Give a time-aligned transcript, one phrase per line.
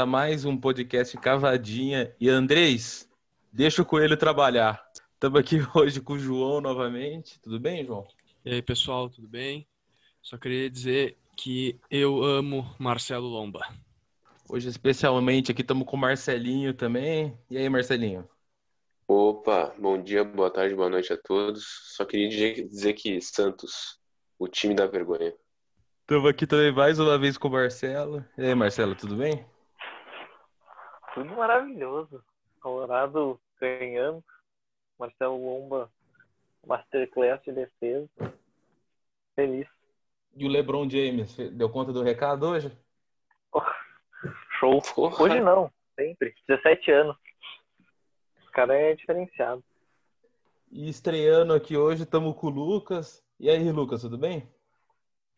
[0.00, 2.14] a mais um podcast Cavadinha.
[2.18, 3.06] E Andrés,
[3.52, 4.82] deixa o coelho trabalhar.
[5.12, 7.38] Estamos aqui hoje com o João novamente.
[7.38, 8.06] Tudo bem, João?
[8.42, 9.68] E aí, pessoal, tudo bem?
[10.22, 13.60] Só queria dizer que eu amo Marcelo Lomba.
[14.48, 17.36] Hoje, especialmente, aqui estamos com o Marcelinho também.
[17.50, 18.26] E aí, Marcelinho?
[19.06, 21.94] Opa, bom dia, boa tarde, boa noite a todos.
[21.94, 22.28] Só queria
[22.66, 23.98] dizer que Santos,
[24.38, 25.34] o time da vergonha.
[26.00, 28.24] Estamos aqui também mais uma vez com o Marcelo.
[28.38, 29.44] E aí, Marcelo, tudo bem?
[31.14, 32.22] Tudo maravilhoso.
[32.60, 34.24] Colorado ganhando.
[34.98, 35.90] Marcelo Lomba,
[36.66, 38.08] Masterclass de defesa.
[39.34, 39.66] Feliz.
[40.36, 42.70] E o LeBron James, deu conta do recado hoje?
[44.60, 44.82] Show.
[45.18, 46.34] Hoje não, sempre.
[46.46, 47.16] 17 anos.
[48.46, 49.64] O cara é diferenciado.
[50.70, 53.24] E estreando aqui hoje, estamos com o Lucas.
[53.40, 54.46] E aí, Lucas, tudo bem?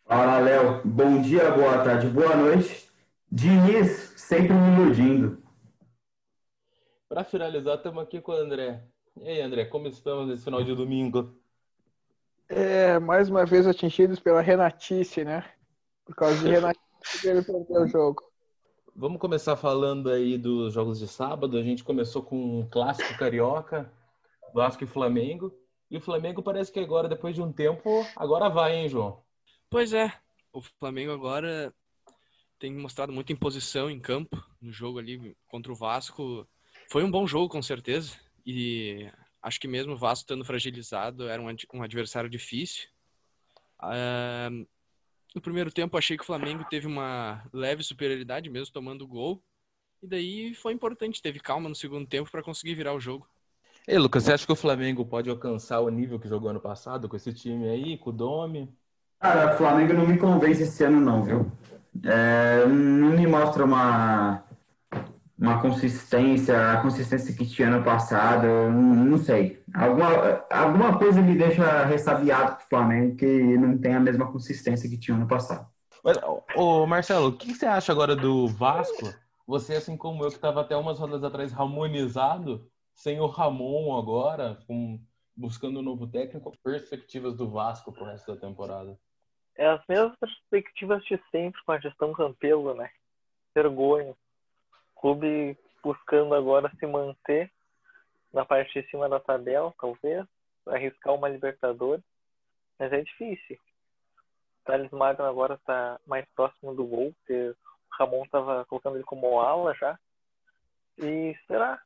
[0.04, 0.82] Fala, Léo.
[0.84, 2.90] Bom dia, boa tarde, boa noite.
[3.30, 5.41] Diniz, sempre me iludindo.
[7.12, 8.82] Para finalizar, estamos aqui com o André.
[9.20, 11.36] E aí, André, como estamos nesse final de domingo?
[12.48, 15.44] É, mais uma vez atingidos pela Renatice, né?
[16.06, 18.22] Por causa de Renatice, ele perdeu o jogo.
[18.96, 21.58] Vamos começar falando aí dos jogos de sábado.
[21.58, 23.92] A gente começou com um clássico carioca,
[24.54, 25.52] Vasco e Flamengo.
[25.90, 29.22] E o Flamengo parece que agora, depois de um tempo, agora vai, hein, João?
[29.68, 30.10] Pois é,
[30.50, 31.74] o Flamengo agora
[32.58, 36.48] tem mostrado muita imposição em campo no jogo ali contra o Vasco.
[36.90, 38.12] Foi um bom jogo, com certeza.
[38.44, 39.10] E
[39.42, 42.88] acho que mesmo o Vasco estando fragilizado, era um adversário difícil.
[43.82, 44.66] Uh,
[45.34, 49.42] no primeiro tempo, achei que o Flamengo teve uma leve superioridade, mesmo tomando gol.
[50.02, 53.26] E daí foi importante, teve calma no segundo tempo para conseguir virar o jogo.
[53.86, 57.08] E Lucas, você acha que o Flamengo pode alcançar o nível que jogou ano passado
[57.08, 58.72] com esse time aí, com o Domi?
[59.18, 61.52] Cara, o Flamengo não me convence esse ano, não, viu?
[62.04, 64.44] É, não me mostra uma,
[65.42, 69.62] uma consistência, a consistência que tinha ano passado, não, não sei.
[69.74, 74.88] Alguma, alguma coisa me deixa ressabiado com o Flamengo que não tem a mesma consistência
[74.88, 75.66] que tinha ano passado.
[76.04, 76.18] Mas,
[76.56, 79.12] ô, Marcelo, o que você acha agora do Vasco?
[79.46, 84.58] Você, assim como eu, que estava até umas rodas atrás harmonizado, sem o Ramon agora,
[84.66, 85.00] com,
[85.36, 88.96] buscando um novo técnico, perspectivas do Vasco pro resto da temporada?
[89.56, 92.90] é as mesmas perspectivas de sempre com a gestão Campelo, né?
[93.54, 94.14] Vergonha.
[95.02, 97.50] Clube buscando agora se manter
[98.32, 100.24] na parte de cima da tabela, talvez,
[100.66, 102.04] arriscar uma Libertadores,
[102.78, 103.58] mas é difícil.
[104.60, 107.56] O Thales Magno agora está mais próximo do gol, porque o
[107.90, 109.98] Ramon estava colocando ele como ala já.
[110.98, 111.82] E será?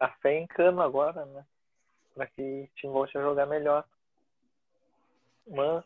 [0.00, 1.44] A fé em cano agora, né?
[2.14, 3.84] Para que o time volte a jogar melhor.
[5.46, 5.84] Mas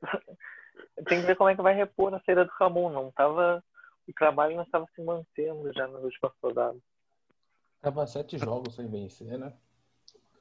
[1.06, 2.88] tem que ver como é que vai repor na saída do Ramon.
[2.88, 3.62] Não tava,
[4.10, 6.80] o trabalho não estava se mantendo já nas últimas rodadas.
[7.80, 9.52] Tava sete jogos sem vencer, né?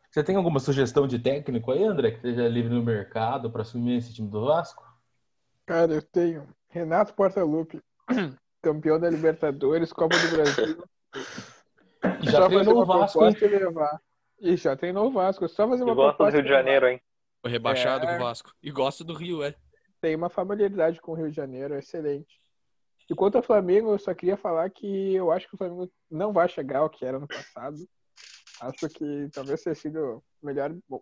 [0.09, 3.97] Você tem alguma sugestão de técnico aí, André, que esteja livre no mercado para assumir
[3.97, 4.83] esse time do Vasco?
[5.65, 7.79] Cara, eu tenho Renato Portaluppi,
[8.61, 10.83] campeão da Libertadores, Copa do Brasil.
[12.21, 13.35] E já treinou o Vasco, hein?
[13.39, 14.01] E, levar.
[14.39, 15.47] e já treinou o Vasco.
[15.47, 17.01] Só fazer uma eu gosto do Rio de Janeiro, hein?
[17.41, 18.09] Foi rebaixado é...
[18.09, 18.51] com o Vasco.
[18.63, 19.53] E gosta do Rio, é.
[20.01, 22.38] Tem uma familiaridade com o Rio de Janeiro, é excelente.
[23.09, 26.31] E quanto ao Flamengo, eu só queria falar que eu acho que o Flamengo não
[26.31, 27.77] vai chegar ao que era no passado.
[28.61, 31.01] Acho que talvez tenha sido o melhor, bom,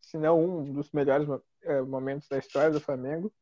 [0.00, 1.28] se não um dos melhores
[1.62, 3.32] é, momentos da história do Flamengo.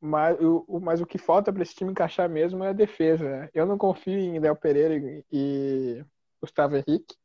[0.00, 3.24] Mas o, mas o que falta para esse time encaixar mesmo é a defesa.
[3.24, 3.50] Né?
[3.54, 6.04] Eu não confio em Léo Pereira e, e
[6.40, 7.16] Gustavo Henrique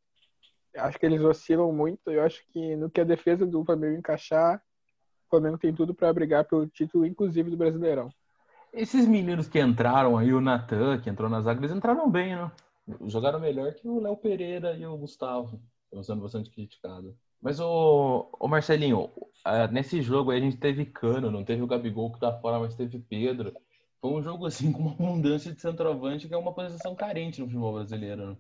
[0.76, 2.10] acho que eles oscilam muito.
[2.10, 4.62] Eu acho que no que a defesa do Flamengo encaixar,
[5.28, 8.10] o Flamengo tem tudo para brigar pelo título, inclusive do Brasileirão.
[8.74, 12.52] Esses meninos que entraram aí, o Natan, que entrou nas zaga, eles entraram bem, né?
[13.08, 15.62] Jogaram melhor que o Léo Pereira e o Gustavo.
[15.86, 17.18] Estão sendo bastante criticado.
[17.42, 19.10] Mas, o, o Marcelinho,
[19.72, 22.76] nesse jogo aí a gente teve Cano, não teve o Gabigol que tá fora, mas
[22.76, 23.54] teve Pedro.
[24.00, 27.48] Foi um jogo assim com uma abundância de centroavante, que é uma posição carente no
[27.48, 28.32] futebol brasileiro.
[28.32, 28.38] Né?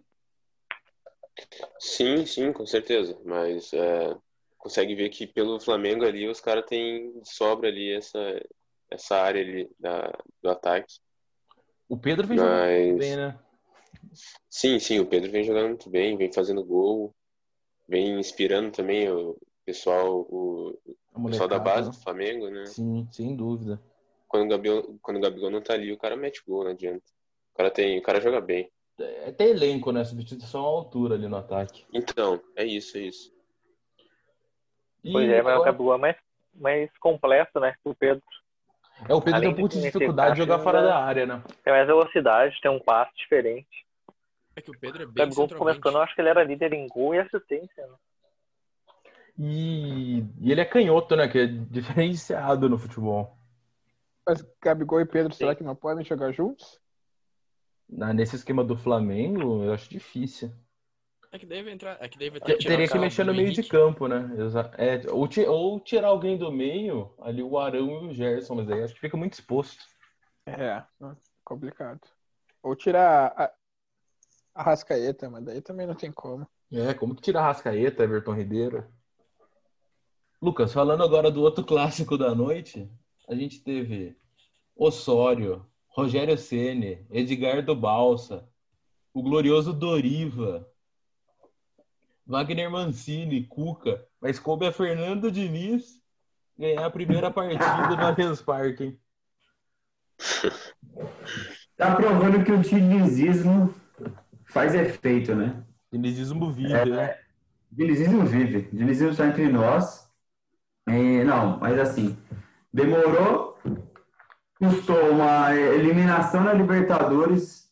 [1.80, 3.19] Sim, sim, com certeza.
[3.25, 4.16] Mas é,
[4.57, 8.19] consegue ver que pelo Flamengo ali os caras têm sobra ali essa,
[8.91, 10.11] essa área ali da,
[10.41, 10.95] do ataque.
[11.88, 12.47] O Pedro vem Mas...
[12.47, 13.39] jogando bem, né?
[14.49, 17.13] Sim, sim, o Pedro vem jogando muito bem, vem fazendo gol,
[17.88, 20.77] vem inspirando também o pessoal, o,
[21.13, 22.65] o pessoal da base do Flamengo, né?
[22.65, 23.81] Sim, sem dúvida.
[24.27, 27.03] Quando o Gabigol, quando o Gabigol não tá ali, o cara mete gol, não adianta.
[27.53, 28.71] O cara, tem, o cara joga bem
[29.01, 30.03] é ter elenco, né?
[30.03, 31.85] Substituição à altura ali no ataque.
[31.93, 33.33] Então, é isso, é isso.
[35.03, 36.17] E pois é, mas o Cadu é mais,
[36.53, 37.75] mais completo, né?
[37.83, 38.23] O Pedro.
[39.07, 41.44] É, o Pedro tem um pouco de dificuldade de jogar fora da área, né?
[41.63, 43.86] Tem mais velocidade, tem um passe diferente.
[44.56, 46.74] É que o Pedro é bem O Gabigol começando, eu acho que ele era líder
[46.74, 47.95] em gol e assistência, né?
[49.39, 51.27] E, e ele é canhoto, né?
[51.27, 53.38] Que é diferenciado no futebol.
[54.27, 55.39] Mas Gabigol e Pedro, Sim.
[55.39, 56.80] será que não podem jogar juntos?
[58.15, 60.50] nesse esquema do Flamengo, eu acho difícil.
[61.31, 61.98] É que deve entrar.
[62.01, 63.62] É que deve ter Teria que mexer no meio Henrique.
[63.62, 64.30] de campo, né?
[64.78, 68.83] É, ou, ou, tirar alguém do meio, ali o Arão e o Gerson, mas aí
[68.83, 69.81] acho que fica muito exposto.
[70.45, 70.83] É,
[71.45, 72.01] complicado.
[72.62, 73.51] Ou tirar a,
[74.56, 76.45] a Rascaeta, mas daí também não tem como.
[76.69, 78.86] É, como que tirar a Rascaeta, Everton Ribeiro?
[80.42, 82.92] Lucas, falando agora do outro clássico da noite,
[83.30, 84.18] a gente teve
[84.75, 88.50] Osório, Rogério Ceni, Edgar do Balsa,
[89.13, 90.68] o glorioso Doriva,
[92.31, 96.01] Wagner Mancini, Cuca, mas coube a Fernando Diniz
[96.57, 98.98] ganhar a primeira partida no Allianz Parque.
[101.78, 103.74] Tá provando que o dinizismo
[104.45, 105.63] faz efeito, né?
[105.92, 107.18] Dinizismo vive, é, né?
[107.72, 108.69] Dinizismo vive.
[108.72, 110.07] Dinizismo está entre nós.
[110.88, 112.16] É, não, mas assim,
[112.72, 113.57] demorou,
[114.60, 117.70] custou uma eliminação na Libertadores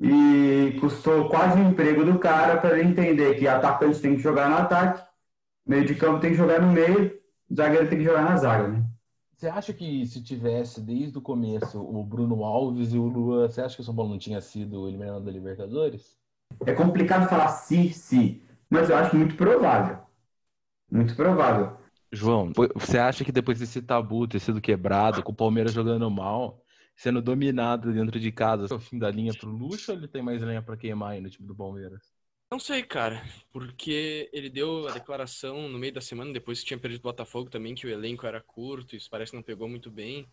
[0.00, 4.48] e custou quase o emprego do cara para ele entender que atacante tem que jogar
[4.48, 5.06] no ataque,
[5.66, 7.12] meio de campo tem que jogar no meio,
[7.54, 8.84] zagueiro tem que jogar na zaga, né?
[9.36, 13.60] Você acha que se tivesse desde o começo o Bruno Alves e o Lua, você
[13.60, 16.16] acha que o São Paulo não tinha sido eliminado da Libertadores?
[16.66, 19.98] É complicado falar se, se, mas eu acho muito provável.
[20.90, 21.76] Muito provável.
[22.12, 26.60] João, você acha que depois desse tabu ter sido quebrado, com o Palmeiras jogando mal,
[27.00, 30.42] sendo dominado dentro de casa, o fim da linha pro luxo ou ele tem mais
[30.42, 32.12] lenha para queimar aí no time do Palmeiras?
[32.52, 36.78] Não sei, cara, porque ele deu a declaração no meio da semana, depois que tinha
[36.78, 39.90] perdido o Botafogo também, que o elenco era curto, isso parece que não pegou muito
[39.90, 40.28] bem.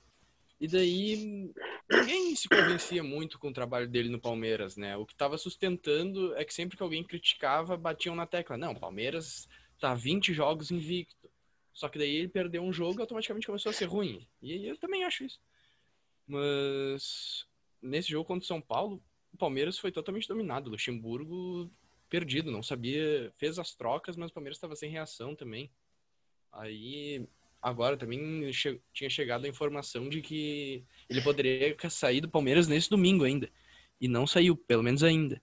[0.59, 1.53] E daí
[1.89, 4.97] ninguém se convencia muito com o trabalho dele no Palmeiras, né?
[4.97, 8.57] O que estava sustentando é que sempre que alguém criticava, batiam na tecla.
[8.57, 9.47] Não, Palmeiras
[9.79, 11.29] tá 20 jogos invicto.
[11.71, 14.27] Só que daí ele perdeu um jogo e automaticamente começou a ser ruim.
[14.41, 15.39] E eu também acho isso.
[16.27, 17.47] Mas
[17.81, 19.01] nesse jogo contra o São Paulo,
[19.33, 20.67] o Palmeiras foi totalmente dominado.
[20.67, 21.71] O Luxemburgo
[22.09, 25.71] perdido, não sabia, fez as trocas, mas o Palmeiras estava sem reação também.
[26.51, 27.27] Aí
[27.61, 32.89] agora também che tinha chegado a informação de que ele poderia sair do Palmeiras nesse
[32.89, 33.49] domingo ainda.
[33.99, 35.41] E não saiu, pelo menos ainda.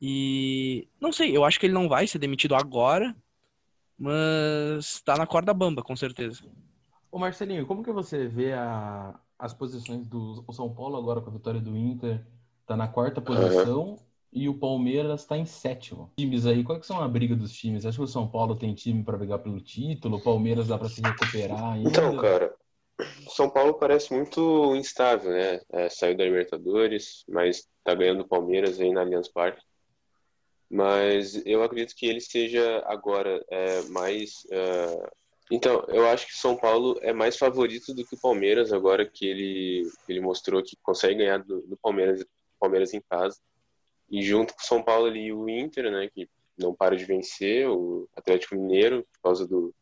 [0.00, 3.16] E não sei, eu acho que ele não vai ser demitido agora,
[3.96, 6.42] mas tá na corda bamba, com certeza.
[7.10, 11.32] Ô Marcelinho, como que você vê a, as posições do São Paulo agora com a
[11.32, 12.24] vitória do Inter
[12.60, 13.98] está na quarta posição uhum.
[14.32, 16.12] e o Palmeiras está em sétimo.
[16.18, 17.86] Times aí, qual é que são a briga dos times?
[17.86, 20.88] Acho que o São Paulo tem time para brigar pelo título, o Palmeiras dá para
[20.88, 21.88] se recuperar ainda.
[21.88, 22.54] Então, cara,
[23.26, 25.60] o São Paulo parece muito instável, né?
[25.72, 29.62] É, saiu da Libertadores, mas está ganhando o Palmeiras aí na Allianz Parque.
[30.70, 35.08] Mas eu acredito que ele seja agora é, mais uh,
[35.50, 39.26] então, eu acho que São Paulo é mais favorito do que o Palmeiras agora que
[39.26, 42.24] ele, ele mostrou que consegue ganhar do, do Palmeiras,
[42.60, 43.38] Palmeiras em casa.
[44.10, 46.28] E junto com o São Paulo ali o Inter, né, que
[46.58, 49.74] não para de vencer, o Atlético Mineiro, por causa do,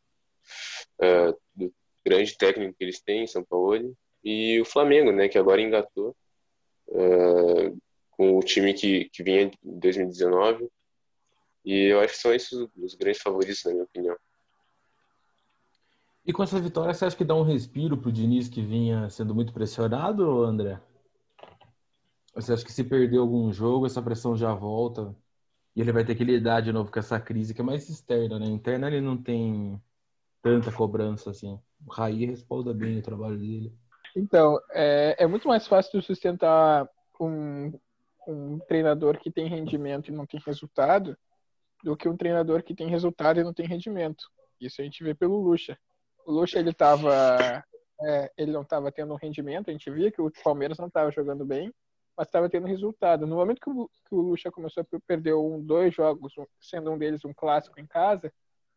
[1.01, 1.73] uh, do
[2.05, 6.15] grande técnico que eles têm, São Paulo, e o Flamengo, né, que agora engatou
[6.89, 7.79] uh,
[8.11, 10.69] com o time que, que vinha em 2019.
[11.65, 14.17] E eu acho que são esses os grandes favoritos, na minha opinião.
[16.27, 19.33] E com essa vitória, você acha que dá um respiro pro Diniz que vinha sendo
[19.33, 20.81] muito pressionado, André?
[22.35, 25.15] Você acha que se perder algum jogo, essa pressão já volta
[25.75, 28.41] e ele vai ter que lidar de novo com essa crise que é mais externa,
[28.41, 28.47] né?
[28.47, 29.81] Interna ele não tem
[30.43, 31.61] tanta cobrança assim.
[31.87, 33.73] O Raí responda bem o trabalho dele.
[34.17, 36.89] Então, é, é muito mais fácil sustentar
[37.21, 37.73] um,
[38.27, 41.17] um treinador que tem rendimento e não tem resultado
[41.85, 44.25] do que um treinador que tem resultado e não tem rendimento.
[44.61, 45.79] Isso a gente vê pelo Lucha
[46.27, 47.65] o Lucha ele tava
[48.03, 51.11] é, ele não estava tendo um rendimento, a gente via que o Palmeiras não estava
[51.11, 51.73] jogando bem,
[52.17, 53.27] mas estava tendo resultado.
[53.27, 56.99] No momento que o, que o Lucha começou a perder um, dois jogos, sendo um
[56.99, 58.33] deles um clássico em casa,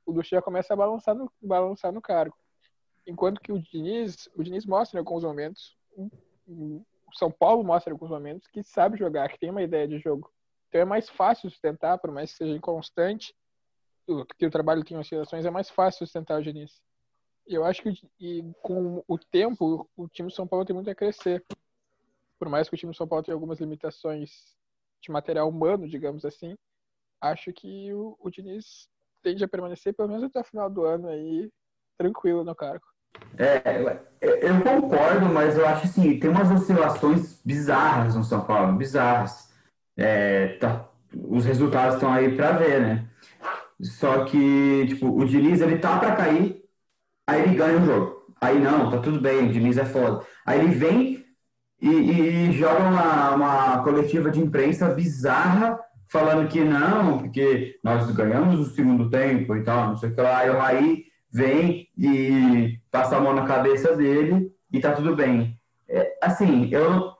[0.06, 2.38] o Lucha já começa a balançar no, balançar no cargo.
[3.06, 5.76] Enquanto que o Diniz, o Diniz mostra em alguns momentos,
[6.48, 10.00] o São Paulo mostra em alguns momentos que sabe jogar, que tem uma ideia de
[10.00, 10.32] jogo.
[10.68, 13.34] Então é mais fácil sustentar, por mais que seja inconstante,
[14.38, 16.80] que o trabalho tenha oscilações, é mais fácil sustentar o Diniz
[17.56, 20.96] eu acho que e com o tempo, o time do São Paulo tem muito a
[20.96, 21.44] crescer.
[22.38, 24.56] Por mais que o time do São Paulo tenha algumas limitações
[25.02, 26.58] de material humano, digamos assim,
[27.22, 28.90] acho que o, o Diniz
[29.22, 31.50] tende a permanecer pelo menos até o final do ano aí,
[31.98, 32.86] tranquilo no cargo.
[33.38, 33.82] É,
[34.22, 39.50] eu concordo, mas eu acho assim, tem umas oscilações bizarras no São Paulo, bizarras.
[39.98, 43.10] É, tá, os resultados estão aí para ver, né?
[43.82, 46.59] Só que, tipo, o Diniz, ele tá para cair,
[47.30, 48.20] aí ele ganha o jogo.
[48.42, 50.26] Aí não, tá tudo bem, o Diniz é foda.
[50.46, 51.26] Aí ele vem
[51.82, 58.10] e, e, e joga uma, uma coletiva de imprensa bizarra falando que não, porque nós
[58.12, 60.40] ganhamos o segundo tempo e tal, não sei o que lá.
[60.66, 65.58] Aí vem e passa a mão na cabeça dele e tá tudo bem.
[65.88, 67.12] É, assim, eu,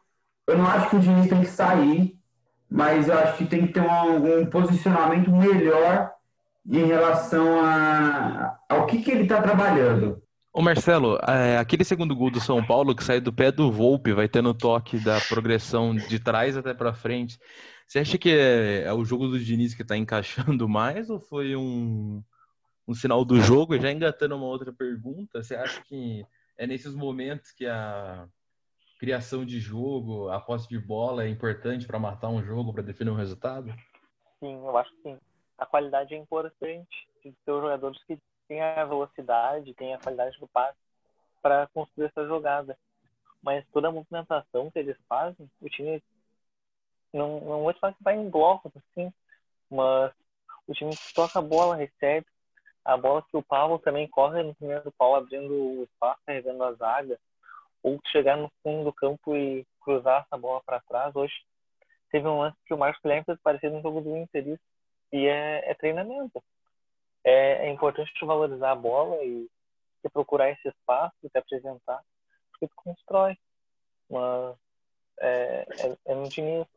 [0.48, 2.18] eu não acho que o Diniz tem que sair,
[2.70, 6.12] mas eu acho que tem que ter um, um posicionamento melhor
[6.70, 10.22] em relação a, ao que, que ele está trabalhando.
[10.54, 14.14] Ô Marcelo, é, aquele segundo gol do São Paulo que sai do pé do Volpe,
[14.14, 17.40] vai tendo toque da progressão de trás até para frente.
[17.88, 21.56] Você acha que é, é, o jogo do Diniz que está encaixando mais ou foi
[21.56, 22.24] um,
[22.88, 23.74] um sinal do jogo?
[23.74, 26.24] E já engatando uma outra pergunta, você acha que
[26.58, 28.28] é nesses momentos que a
[29.00, 33.12] criação de jogo, a posse de bola é importante para matar um jogo, para definir
[33.12, 33.74] um resultado?
[34.40, 35.18] Sim, eu acho que sim.
[35.60, 40.40] A qualidade é importante de ter os jogadores que têm a velocidade, têm a qualidade
[40.40, 40.78] do passe
[41.42, 42.78] para construir essa jogada.
[43.42, 46.02] Mas toda a movimentação que eles fazem, o time
[47.14, 49.14] não, não vou te falar que vai em blocos, assim,
[49.70, 50.14] mas
[50.68, 52.26] o time toca a bola, recebe,
[52.86, 56.74] a bola que o Pablo também corre no primeiro pau, abrindo o espaço, carregando a
[56.74, 57.20] zaga,
[57.84, 61.16] ou chegar no fundo do campo e cruzar essa bola para trás.
[61.16, 61.34] Hoje
[62.12, 64.64] teve um lance que o Marcos Guilherme fez parecido no jogo do Inter, isso,
[65.12, 66.44] e é, é treinamento.
[67.24, 69.48] É, é, importante valorizar a bola e,
[70.04, 72.02] e, procurar esse espaço e se apresentar,
[72.52, 73.38] porque tu constrói.
[74.10, 74.56] Mas
[75.20, 76.68] é, é, é no dinheiro.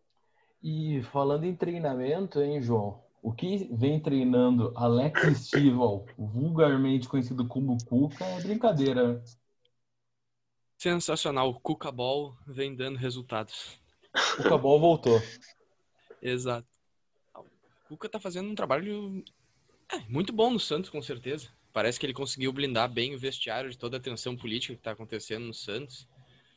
[0.63, 3.03] E falando em treinamento, hein, João?
[3.23, 9.23] O que vem treinando Alex Stival, vulgarmente conhecido como Cuca, é brincadeira.
[10.77, 11.51] Sensacional.
[11.51, 13.81] O Cuca Ball vem dando resultados.
[14.13, 15.21] O Cuca Ball voltou.
[16.21, 16.72] Exato.
[17.93, 19.23] Cuca tá fazendo um trabalho
[19.93, 21.51] é, muito bom no Santos, com certeza.
[21.75, 24.93] Parece que ele conseguiu blindar bem o vestiário de toda a tensão política que está
[24.93, 26.09] acontecendo no Santos.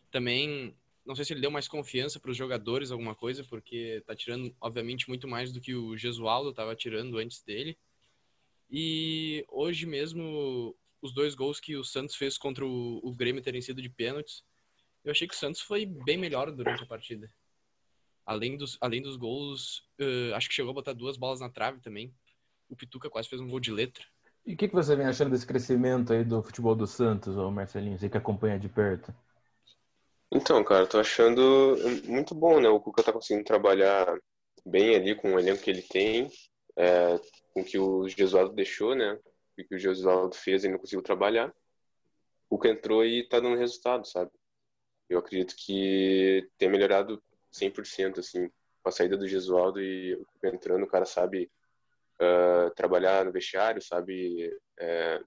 [0.09, 0.73] Também
[1.05, 4.55] não sei se ele deu mais confiança para os jogadores, alguma coisa, porque tá tirando,
[4.61, 7.77] obviamente, muito mais do que o Gesualdo estava tirando antes dele.
[8.69, 13.61] E hoje mesmo, os dois gols que o Santos fez contra o, o Grêmio terem
[13.61, 14.41] sido de pênaltis,
[15.03, 17.29] eu achei que o Santos foi bem melhor durante a partida.
[18.25, 21.79] Além dos, além dos gols, uh, acho que chegou a botar duas bolas na trave
[21.79, 22.13] também.
[22.67, 24.03] O Pituca quase fez um gol de letra.
[24.45, 27.51] E o que, que você vem achando desse crescimento aí do futebol do Santos, ô
[27.51, 27.97] Marcelinho?
[27.97, 29.13] Você que acompanha de perto.
[30.31, 32.67] Então, cara, tô achando muito bom, né?
[32.69, 34.19] O Cuca tá conseguindo trabalhar
[34.65, 36.29] bem ali com o elenco que ele tem,
[36.75, 37.17] é,
[37.53, 39.13] com o que o Gesualdo deixou, né?
[39.57, 41.53] O que o Gesualdo fez, ele não conseguiu trabalhar.
[42.49, 44.31] O Cuca entrou e tá dando resultado, sabe?
[45.09, 47.21] Eu acredito que tem melhorado
[47.59, 48.49] 100%, assim,
[48.83, 51.49] com a saída do Gesualdo e entrando, o cara sabe
[52.21, 54.51] uh, trabalhar no vestiário, sabe?
[54.77, 55.21] É,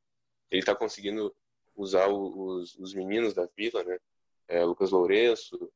[0.51, 1.35] ele tá conseguindo
[1.77, 3.99] usar os, os meninos da vila, né?
[4.49, 5.71] é, Lucas Lourenço,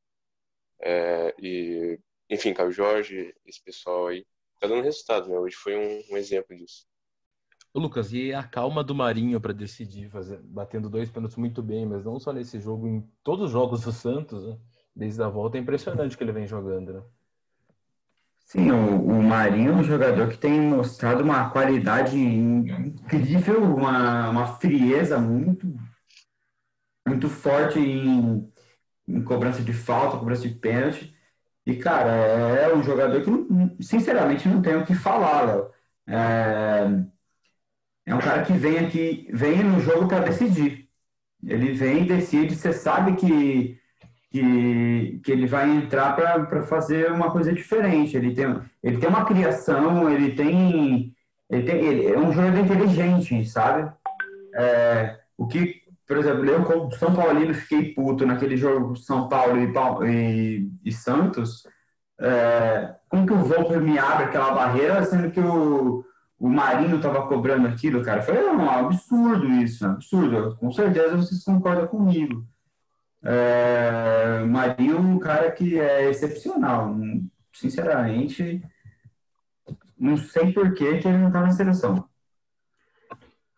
[0.81, 4.25] é, e, enfim, Caio Jorge, esse pessoal aí,
[4.59, 5.37] tá dando resultado, né?
[5.37, 6.85] Hoje foi um, um exemplo disso.
[7.73, 12.03] Lucas, e a calma do Marinho para decidir, fazer, batendo dois pênaltis muito bem, mas
[12.03, 14.59] não só nesse jogo, em todos os jogos do Santos, né?
[14.95, 17.03] Desde a volta, é impressionante que ele vem jogando, né?
[18.45, 24.47] Sim, o, o Marinho é um jogador que tem mostrado uma qualidade incrível, uma, uma
[24.59, 25.73] frieza muito,
[27.07, 28.51] muito forte em
[29.07, 31.15] em cobrança de falta, cobrança de pênalti.
[31.65, 35.71] E, cara, é um jogador que, sinceramente, não tem o que falar, Léo.
[36.07, 36.85] É,
[38.05, 40.89] é um cara que vem aqui, vem no jogo para decidir.
[41.43, 43.79] Ele vem e decide, você sabe que,
[44.33, 48.17] que, que ele vai entrar para fazer uma coisa diferente.
[48.17, 51.15] Ele tem, ele tem uma criação, ele tem.
[51.49, 53.91] Ele, tem, ele é um jogador inteligente, sabe?
[54.55, 59.57] É, o que por exemplo, eu como São Paulino fiquei puto naquele jogo São Paulo
[59.57, 59.71] e,
[60.09, 61.63] e, e Santos.
[62.19, 66.03] É, como que o Volker me abre aquela barreira, sendo que o,
[66.39, 68.21] o Marinho estava cobrando aquilo, cara?
[68.21, 70.57] Foi um absurdo isso, um absurdo.
[70.57, 72.45] Com certeza vocês concordam comigo.
[73.25, 76.93] É, o Marinho é um cara que é excepcional.
[77.53, 78.61] Sinceramente,
[79.97, 82.07] não sei por que, que ele não está na seleção.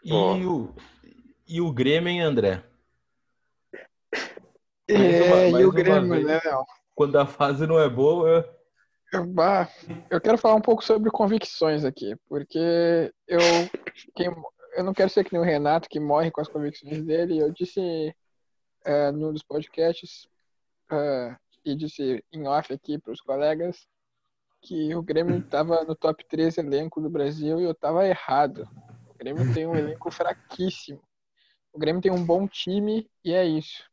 [0.03, 0.69] E o,
[1.47, 2.63] e o Grêmio, André?
[4.87, 6.63] É, uma, e o Grêmio, vez, né, Léo?
[6.93, 8.47] Quando a fase não é boa.
[9.11, 9.67] Eu, bah,
[10.09, 13.39] eu quero falar um pouco sobre convicções aqui, porque eu,
[14.15, 14.27] quem,
[14.75, 17.39] eu não quero ser que nem o Renato que morre com as convicções dele.
[17.39, 18.13] Eu disse
[18.85, 20.27] uh, num dos podcasts
[20.91, 23.87] uh, e disse em off aqui para os colegas
[24.61, 28.67] que o Grêmio estava no top 3 elenco do Brasil e eu estava errado.
[29.07, 31.01] O Grêmio tem um elenco fraquíssimo.
[31.73, 33.83] O Grêmio tem um bom time e é isso.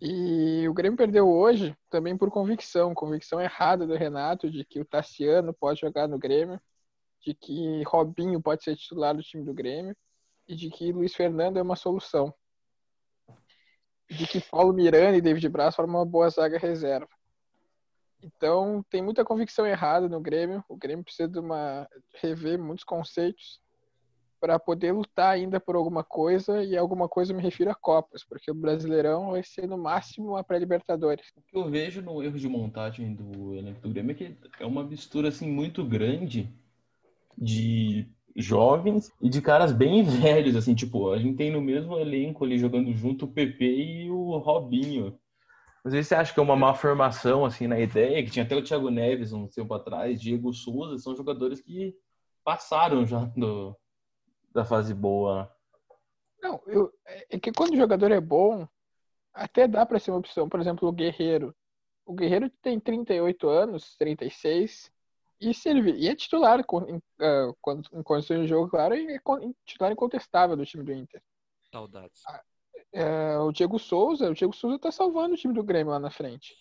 [0.00, 4.84] E o Grêmio perdeu hoje também por convicção, convicção errada do Renato de que o
[4.84, 6.60] Tassiano pode jogar no Grêmio,
[7.20, 9.96] de que Robinho pode ser titular do time do Grêmio
[10.46, 12.32] e de que Luiz Fernando é uma solução.
[14.08, 17.08] De que Paulo Miranda e David Braz formam uma boa zaga reserva.
[18.22, 20.64] Então, tem muita convicção errada no Grêmio.
[20.68, 21.88] O Grêmio precisa de uma
[22.20, 23.60] rever muitos conceitos
[24.40, 28.50] para poder lutar ainda por alguma coisa, e alguma coisa me refiro a Copas, porque
[28.50, 31.26] o Brasileirão vai ser no máximo a pré-Libertadores.
[31.36, 34.66] O que eu vejo no erro de montagem do elenco do Grêmio é que é
[34.66, 36.48] uma mistura assim muito grande
[37.36, 42.44] de jovens e de caras bem velhos, assim, tipo, a gente tem no mesmo elenco
[42.44, 45.18] ali jogando junto o PP e o Robinho.
[45.84, 48.54] Às vezes você acha que é uma má formação, assim, na ideia, que tinha até
[48.56, 51.94] o Thiago Neves um tempo atrás, Diego Souza, são jogadores que
[52.44, 53.76] passaram já do,
[54.52, 55.50] da fase boa.
[56.42, 56.92] Não, eu,
[57.30, 58.66] é que quando o jogador é bom,
[59.32, 60.48] até dá para ser uma opção.
[60.48, 61.54] Por exemplo, o Guerreiro.
[62.04, 64.90] O Guerreiro tem 38 anos, 36,
[65.40, 67.56] e, serve, e é titular em, uh,
[67.92, 69.20] em condições de jogo, claro, e é
[69.64, 71.22] titular incontestável do time do Inter.
[71.70, 72.22] Saudades.
[72.94, 76.10] Uh, o Diego Souza, o Diego Souza tá salvando o time do Grêmio lá na
[76.10, 76.56] frente.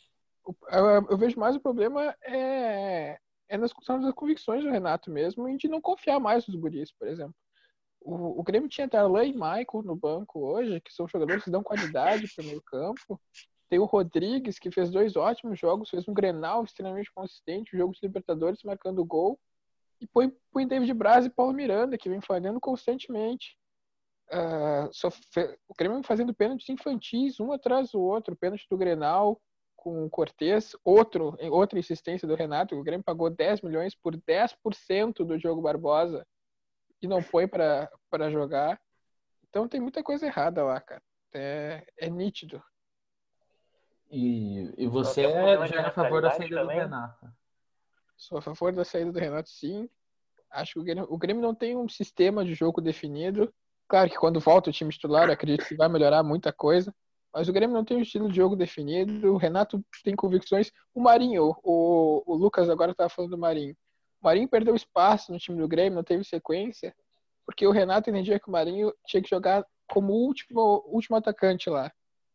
[0.69, 3.17] Eu, eu vejo mais o problema é,
[3.49, 7.07] é nas, nas convicções do Renato mesmo e de não confiar mais nos guris, por
[7.07, 7.35] exemplo.
[8.01, 11.63] O, o Grêmio tinha Darlan e Michael no banco hoje, que são jogadores que dão
[11.63, 13.19] qualidade para o meio campo.
[13.69, 17.99] Tem o Rodrigues, que fez dois ótimos jogos, fez um Grenal extremamente consistente, jogo de
[18.01, 19.39] Libertadores marcando gol.
[19.99, 23.57] E põe, põe David Braz e Paulo Miranda, que vem falhando constantemente.
[24.31, 24.89] Uh,
[25.67, 28.35] o Grêmio fazendo pênaltis infantis, um atrás do outro.
[28.35, 29.41] Pênalti do Grenal
[29.75, 32.75] com o Cortez, outro, outra insistência do Renato.
[32.75, 36.25] O Grêmio pagou 10 milhões por 10% do Diogo Barbosa
[37.01, 38.79] e não põe para jogar.
[39.49, 41.01] Então tem muita coisa errada lá, cara.
[41.33, 42.61] É, é nítido.
[44.09, 46.77] E, e você é, já é a favor da saída também?
[46.77, 47.27] do Renato?
[48.15, 49.89] Sou a favor da saída do Renato, sim.
[50.49, 53.53] Acho que o Grêmio, o Grêmio não tem um sistema de jogo definido.
[53.87, 56.93] Claro que quando volta o time titular, acredito que vai melhorar muita coisa.
[57.33, 59.33] Mas o Grêmio não tem um estilo de jogo definido.
[59.33, 60.71] O Renato tem convicções.
[60.93, 63.75] O Marinho, o, o Lucas agora estava falando do Marinho.
[64.21, 66.95] O Marinho perdeu espaço no time do Grêmio, não teve sequência,
[67.45, 71.91] porque o Renato entendia que o Marinho tinha que jogar como último, último atacante lá.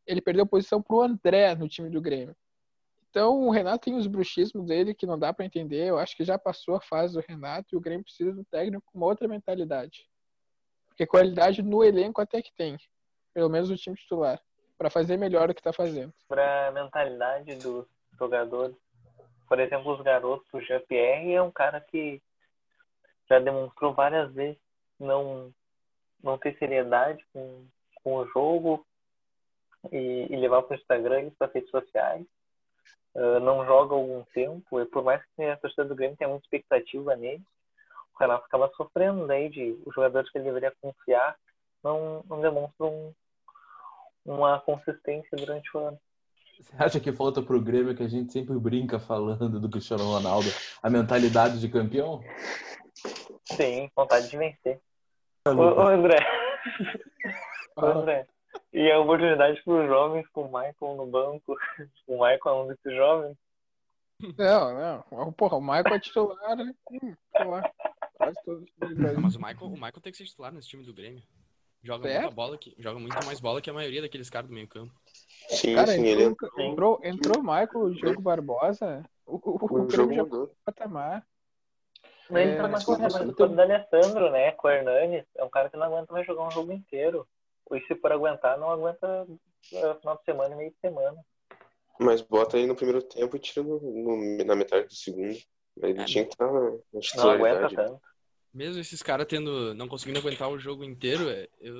[0.06, 2.36] Ele perdeu posição para o André no time do Grêmio.
[3.10, 5.86] Então o Renato tem os bruxismos dele que não dá para entender.
[5.86, 8.82] Eu acho que já passou a fase do Renato e o Grêmio precisa um técnico
[8.86, 10.08] com uma outra mentalidade.
[10.88, 12.78] Porque qualidade no elenco até que tem,
[13.34, 14.40] pelo menos o time titular,
[14.78, 16.12] para fazer melhor o que está fazendo.
[16.26, 17.86] Para a mentalidade dos
[18.18, 18.76] jogadores,
[19.46, 22.22] por exemplo, os garotos, o Jean-Pierre é um cara que
[23.28, 24.58] já demonstrou várias vezes
[24.98, 25.52] não,
[26.22, 27.66] não ter seriedade com,
[28.02, 28.86] com o jogo
[29.90, 32.26] e, e levar para o Instagram e para as redes sociais.
[33.14, 36.46] Uh, não joga algum tempo, e por mais que a torcida do Grêmio tenha muita
[36.46, 37.42] expectativa nele,
[38.14, 41.36] o Renato acaba sofrendo daí de os jogadores que ele deveria confiar
[41.82, 43.14] não, não demonstram
[44.24, 46.00] uma consistência durante o ano.
[46.60, 50.48] Você acha que falta pro Grêmio que a gente sempre brinca falando do Cristiano Ronaldo,
[50.82, 52.22] a mentalidade de campeão?
[53.44, 54.80] Sim, vontade de vencer.
[55.46, 56.18] Ô, ô André.
[57.76, 58.26] ô, André.
[58.72, 61.56] E a oportunidade para os jovens com o Michael no banco.
[62.06, 63.36] O Michael é um desses jovens.
[64.38, 65.32] Não, não.
[65.32, 66.74] Porra, o Michael é titular, né?
[67.34, 67.72] Titular.
[68.16, 68.70] Quase todos.
[69.20, 71.22] Mas o Michael, o Michael tem que ser titular nesse time do Grêmio.
[71.82, 74.68] Joga muita bola que, joga muito mais bola que a maioria daqueles caras do meio
[74.68, 74.94] campo.
[75.48, 79.04] Sim, Cara, sim, entrou, ele entrou, entrou o Michael, o Diogo Barbosa.
[79.26, 80.56] O, o, o, O Grêmio jogo mudou.
[80.64, 81.26] patamar.
[82.30, 84.52] Mas ele É, tá mas mais como mas você o D'Alessandro, né?
[84.52, 87.26] Com o Hernanes, é um cara que não aguenta mais jogar um jogo inteiro.
[87.74, 91.18] E se for aguentar, não aguenta uh, final de semana e meio de semana.
[91.98, 95.38] Mas bota ele no primeiro tempo e tira no, no- na metade do segundo.
[95.82, 97.74] Ele É, tinha que estar na, na Não aguenta titularidade.
[97.76, 98.02] tanto.
[98.52, 101.74] Mesmo esses caras tendo não conseguindo aguentar o jogo inteiro, é, eu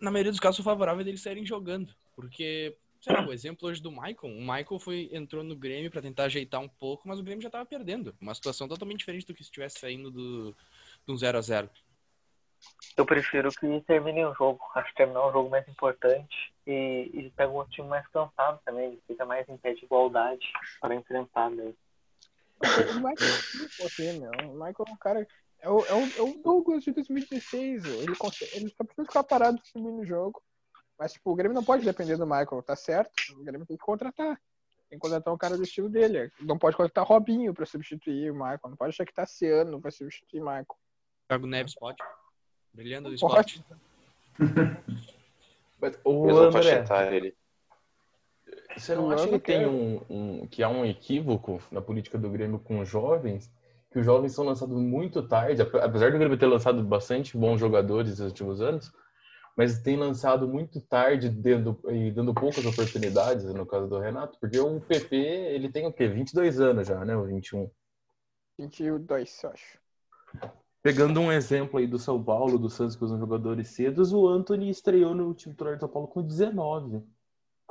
[0.00, 3.80] na maioria dos casos sou favorável deles saírem jogando, porque sei lá, o exemplo hoje
[3.80, 7.22] do Michael, o Michael foi entrou no Grêmio pra tentar ajeitar um pouco, mas o
[7.22, 10.56] Grêmio já tava perdendo, uma situação totalmente diferente do que se estivesse saindo do
[11.06, 11.70] do 0 a 0.
[12.96, 14.60] Eu prefiro que termine o jogo.
[14.74, 18.88] Acho que terminar o jogo mais importante e, e pega um time mais cansado também.
[18.88, 20.46] Ele fica mais em pé de igualdade
[20.80, 21.76] para enfrentar daí.
[22.60, 24.50] O Michael, não meu.
[24.50, 25.28] O Michael é um cara.
[25.60, 27.84] É o, é o, é o Douglas de 2016.
[27.84, 30.42] Ele, consegue, ele só precisa ficar parado subindo no jogo.
[30.98, 33.12] Mas, tipo, o Grêmio não pode depender do Michael, tá certo?
[33.36, 34.40] O Grêmio tem que contratar.
[34.90, 36.32] Tem que contratar um cara do estilo dele.
[36.40, 38.60] Não pode contratar Robinho pra substituir o Michael.
[38.64, 40.66] Não pode achar que tá Ciano pra substituir o Michael.
[41.28, 41.98] Thiago Neves pode.
[42.72, 43.64] Brilhando do esporte.
[46.52, 47.36] Faixa André, ele.
[48.76, 49.68] você não O acha que tem quer.
[49.68, 53.52] um, um- que há um equívoco na política do Grêmio com os jovens?
[53.90, 57.58] Que os jovens são lançados muito tarde, ape- apesar do Grêmio ter lançado bastante bons
[57.58, 58.92] jogadores nos últimos anos,
[59.56, 64.58] mas tem lançado muito tarde dando, e dando poucas oportunidades, no caso do Renato, porque
[64.58, 66.06] o PP, ele tem o quê?
[66.06, 67.16] 22 anos já, né?
[67.16, 67.70] O 21.
[68.58, 69.78] 22, eu acho.
[70.82, 74.70] Pegando um exemplo aí do São Paulo, do Santos, que usam jogadores cedos, o Anthony
[74.70, 77.02] estreou no time titular do São Paulo com 19.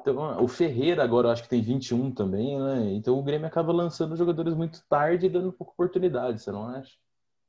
[0.01, 2.91] Então, o Ferreira agora eu acho que tem 21 também, né?
[2.93, 6.93] Então o Grêmio acaba lançando jogadores muito tarde e dando pouca oportunidade, você não acha?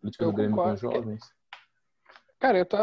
[0.01, 1.21] Política do Grêmio com jovens.
[2.39, 2.79] Cara, eu tô,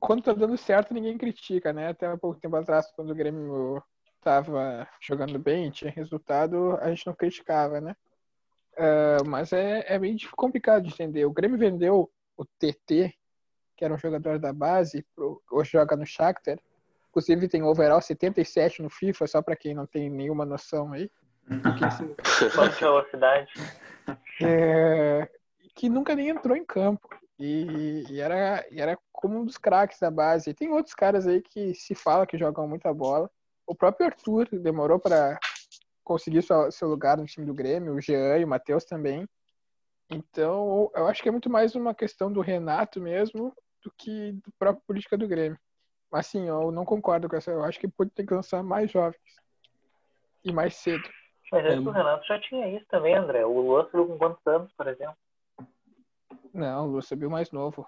[0.00, 1.88] quando tá dando certo, ninguém critica, né?
[1.88, 3.82] Até há pouco tempo atrás, quando o Grêmio
[4.20, 7.94] tava jogando bem, tinha resultado, a gente não criticava, né?
[8.76, 11.24] Ah, mas é, é meio complicado de entender.
[11.24, 13.14] O Grêmio vendeu o TT,
[13.76, 16.58] que era um jogador da base, pro, hoje joga no Shakhtar.
[17.10, 21.10] Inclusive tem overall 77 no FIFA, só pra quem não tem nenhuma noção aí.
[22.54, 23.52] Quanto de velocidade.
[24.42, 25.28] é,
[25.74, 27.08] que nunca nem entrou em campo.
[27.38, 30.50] E, e era, e era como um dos craques da base.
[30.50, 33.30] E tem outros caras aí que se fala que jogam muita bola.
[33.66, 35.38] O próprio Arthur demorou para
[36.04, 39.28] conseguir sua, seu lugar no time do Grêmio, o Jean e o Matheus também.
[40.10, 44.52] Então, eu acho que é muito mais uma questão do Renato mesmo do que do
[44.58, 45.58] próprio política do Grêmio.
[46.10, 47.50] Mas sim, eu não concordo com essa.
[47.50, 49.20] Eu acho que pode ter que lançar mais jovens.
[50.44, 51.08] E mais cedo.
[51.50, 51.68] Mas É.
[51.68, 53.44] antes do Renato já tinha isso também, André.
[53.44, 55.16] O Luan subiu com quantos anos, por exemplo?
[56.52, 57.86] Não, o Luan subiu mais novo.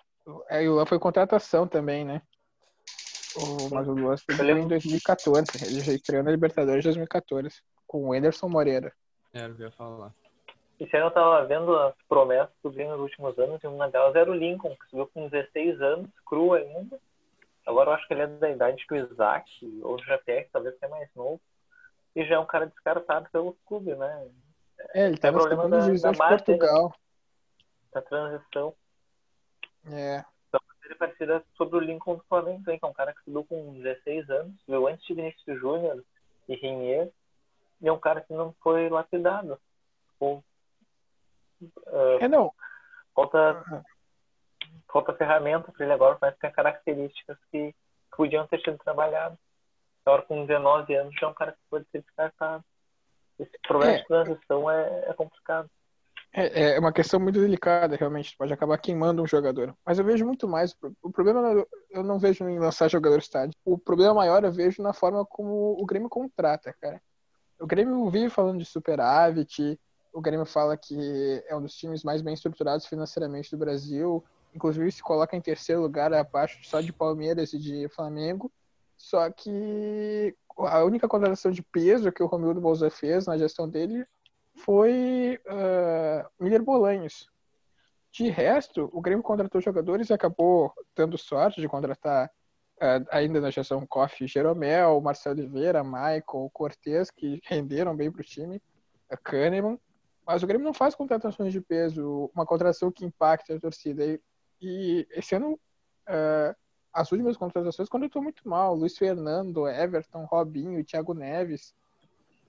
[0.49, 2.21] É, e o Luan foi contratação também, né?
[3.37, 5.47] O, mas o Luan subiu em 2014.
[5.65, 8.93] Ele já estreou na Libertadores em 2014, com o Anderson Moreira.
[9.33, 10.13] Era o que eu ia falar.
[10.81, 14.15] Esse ano eu tava vendo as promessas do Grêmio nos últimos anos, e uma delas
[14.15, 16.99] era o Lincoln, que subiu com 16 anos, cru ainda.
[17.67, 19.51] Agora eu acho que ele é da idade que o Isaac,
[19.83, 21.41] ou o JPR, talvez até mais novo.
[22.15, 24.29] E já é um cara descartado pelo clube, né?
[24.95, 26.13] É, ele tá É problema da- da de né?
[26.29, 26.95] Portugal.
[27.93, 28.75] Da transição.
[29.91, 30.25] É.
[30.85, 33.75] Ele é parecida sobre o Lincoln do Flamengo, que é um cara que subiu com
[33.75, 36.03] 16 anos, subiu antes de Vinícius Júnior
[36.49, 37.11] e Renier,
[37.83, 39.61] e é um cara que não foi lapidado.
[40.19, 40.43] Ou,
[41.87, 42.53] ah, É, não.
[43.15, 43.85] falta,
[44.93, 49.39] falta ferramenta para ele agora, mas tem características que, que podiam ter sido trabalhadas.
[50.05, 52.65] Agora, com 19 anos, já é um cara que pode ser descartado.
[53.39, 53.99] Esse problema É.
[53.99, 55.71] de transição é, é complicado.
[56.33, 58.37] É, é uma questão muito delicada, realmente.
[58.37, 59.75] Pode acabar queimando um jogador.
[59.85, 60.75] Mas eu vejo muito mais.
[61.03, 63.57] O problema não- eu não vejo em lançar jogadores tarde.
[63.65, 67.01] O problema maior eu vejo na forma como o Grêmio contrata, cara.
[67.59, 69.79] O Grêmio vive falando de superávit.
[70.13, 74.25] O Grêmio fala que é um dos times mais bem estruturados financeiramente do Brasil.
[74.55, 78.51] Inclusive se coloca em terceiro lugar abaixo só de Palmeiras e de Flamengo.
[78.97, 84.05] Só que a única contratação de peso que o Romildo Bolsa fez na gestão dele
[84.57, 87.29] foi uh, Miller Bolanhos.
[88.11, 92.29] De resto, o Grêmio contratou jogadores e acabou dando sorte de contratar
[92.79, 98.25] uh, ainda na gestão Koff, Jeromel, Marcelo Oliveira, Michael, Cortez, que renderam bem para o
[98.25, 98.61] time,
[99.09, 99.79] a Kahneman.
[100.29, 104.05] Mas o Grêmio não faz contratações de peso, uma contratação que impacte a torcida.
[104.05, 104.21] E,
[104.61, 106.55] e esse ano, uh,
[106.93, 108.75] as últimas contratações contratou muito mal.
[108.75, 111.75] Luiz Fernando, Everton, Robinho, Thiago Neves.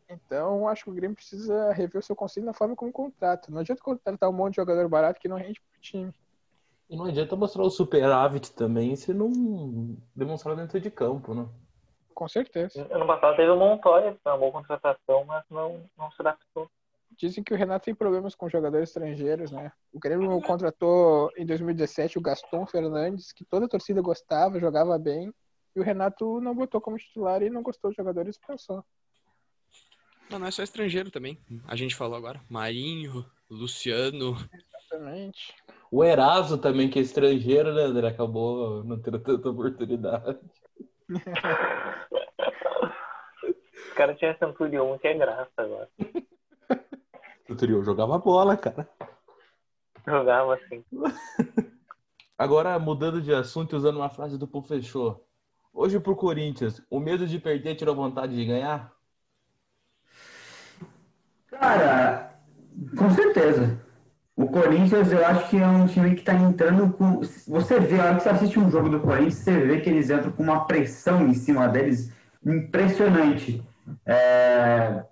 [0.10, 3.50] Então, acho que o Grêmio precisa rever o seu conselho na forma como contrata.
[3.50, 6.14] Não adianta contratar um monte de jogador barato que não rende pro time.
[6.90, 11.48] E não adianta mostrar o superávit também se não demonstrar dentro de campo, né?
[12.14, 12.86] Com certeza.
[12.92, 16.70] Ano passado teve o Montoya, que foi uma boa contratação, mas não, não se adaptou.
[17.20, 19.74] Dizem que o Renato tem problemas com jogadores estrangeiros, né?
[19.92, 25.34] O Grêmio contratou em 2017 o Gaston Fernandes, que toda a torcida gostava, jogava bem.
[25.76, 28.86] E o Renato não botou como titular e não gostou dos jogadores e pensou.
[30.30, 31.38] Não, não é só estrangeiro também.
[31.68, 32.40] A gente falou agora.
[32.48, 34.38] Marinho, Luciano.
[34.54, 35.54] Exatamente.
[35.92, 38.08] O Eraso também, que é estrangeiro, né, André?
[38.08, 40.40] Acabou não tendo tanta oportunidade.
[43.44, 45.90] Os caras tinham Centurion, que é graça agora.
[47.50, 48.88] O Trio jogava bola, cara.
[50.06, 50.84] Jogava assim.
[52.38, 55.28] Agora, mudando de assunto e usando uma frase do Fechou.
[55.74, 58.94] Hoje pro Corinthians, o medo de perder tirou vontade de ganhar?
[61.48, 62.40] Cara,
[62.98, 63.82] com certeza.
[64.36, 67.20] o Corinthians, eu acho que é um time que está entrando com.
[67.48, 70.10] Você vê, a hora que você assiste um jogo do Corinthians, você vê que eles
[70.10, 72.14] entram com uma pressão em cima deles
[72.46, 73.62] impressionante.
[74.06, 75.04] É...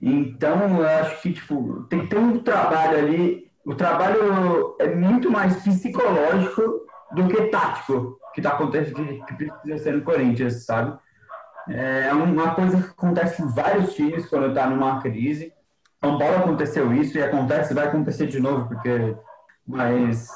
[0.00, 3.50] Então, eu acho que tipo, tem que ter um trabalho ali.
[3.64, 9.94] O trabalho é muito mais psicológico do que tático que está acontecendo, que precisa ser
[9.94, 10.98] no Corinthians, sabe?
[11.68, 15.52] É uma coisa que acontece em vários times quando está numa crise.
[16.04, 19.16] São Paulo aconteceu isso e acontece, vai acontecer de novo, porque.
[19.66, 20.28] Mas.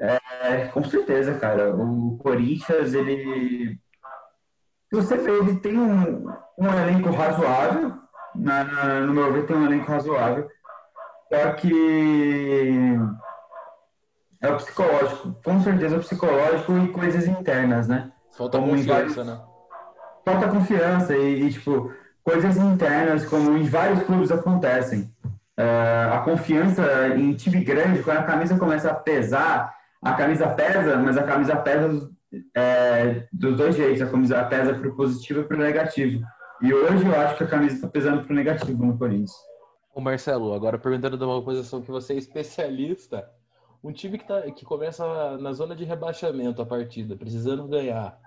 [0.00, 1.74] É, com certeza, cara.
[1.74, 3.78] O Corinthians, ele.
[4.92, 6.26] Você vê, ele tem um,
[6.58, 7.94] um elenco razoável.
[8.38, 10.48] Na, na, no meu ver, tem um elenco razoável.
[11.32, 12.96] Só que.
[14.40, 15.34] É o psicológico.
[15.44, 18.12] Com certeza o psicológico e coisas internas, né?
[18.36, 19.40] Falta Como confiança, vários- né?
[20.24, 25.12] falta confiança e, e, tipo, coisas internas, como em vários clubes acontecem.
[25.56, 30.96] É, a confiança em time grande, quando a camisa começa a pesar, a camisa pesa,
[30.98, 32.08] mas a camisa pesa
[32.56, 34.02] é, dos dois jeitos.
[34.02, 36.24] A camisa pesa para o positivo e para o negativo.
[36.60, 39.32] E hoje eu acho que a camisa está pesando para o negativo no Corinthians.
[39.94, 43.30] Ô Marcelo, agora perguntando de uma posição que você é especialista.
[43.82, 48.18] Um time que, tá, que começa na zona de rebaixamento a partida, precisando ganhar.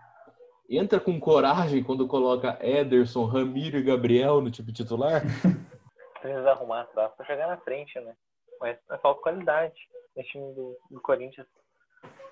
[0.70, 5.24] Entra com coragem quando coloca Ederson, Ramiro e Gabriel no time titular?
[6.22, 8.16] Precisa arrumar, dá pra chegar na frente, né?
[8.62, 9.76] Mas é falta qualidade
[10.16, 11.48] nesse time do, do Corinthians.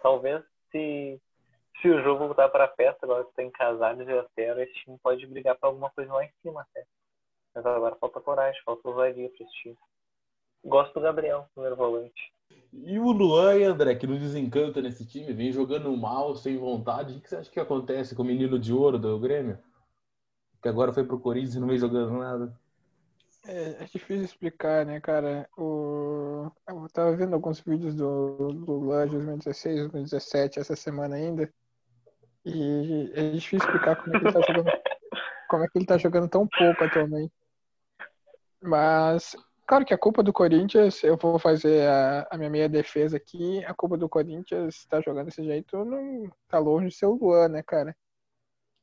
[0.01, 1.19] Talvez se,
[1.81, 5.25] se o jogo voltar pra festa, agora que tem casados e zero, esse time pode
[5.27, 6.85] brigar pra alguma coisa lá em cima até.
[7.55, 9.77] Mas agora falta coragem, falta ousadia pra esse time.
[10.63, 12.33] Gosto do Gabriel, primeiro volante.
[12.71, 17.17] E o Luan e André, que não desencanta nesse time, vem jogando mal, sem vontade.
[17.17, 19.57] O que você acha que acontece com o menino de ouro do Grêmio?
[20.61, 22.59] Que agora foi pro Corinthians e não vem jogando nada.
[23.45, 25.49] É, é difícil explicar, né, cara?
[25.57, 26.51] O...
[26.67, 31.51] Eu tava vendo alguns vídeos do, do Luan de 2016, 2017, essa semana ainda.
[32.45, 34.71] E é difícil explicar como é que ele tá jogando,
[35.49, 37.33] como é que ele tá jogando tão pouco atualmente.
[38.61, 39.35] Mas,
[39.67, 43.63] claro que a culpa do Corinthians, eu vou fazer a, a minha meia defesa aqui,
[43.65, 47.49] a culpa do Corinthians tá jogando desse jeito não tá longe de ser o Luan,
[47.49, 47.95] né, cara?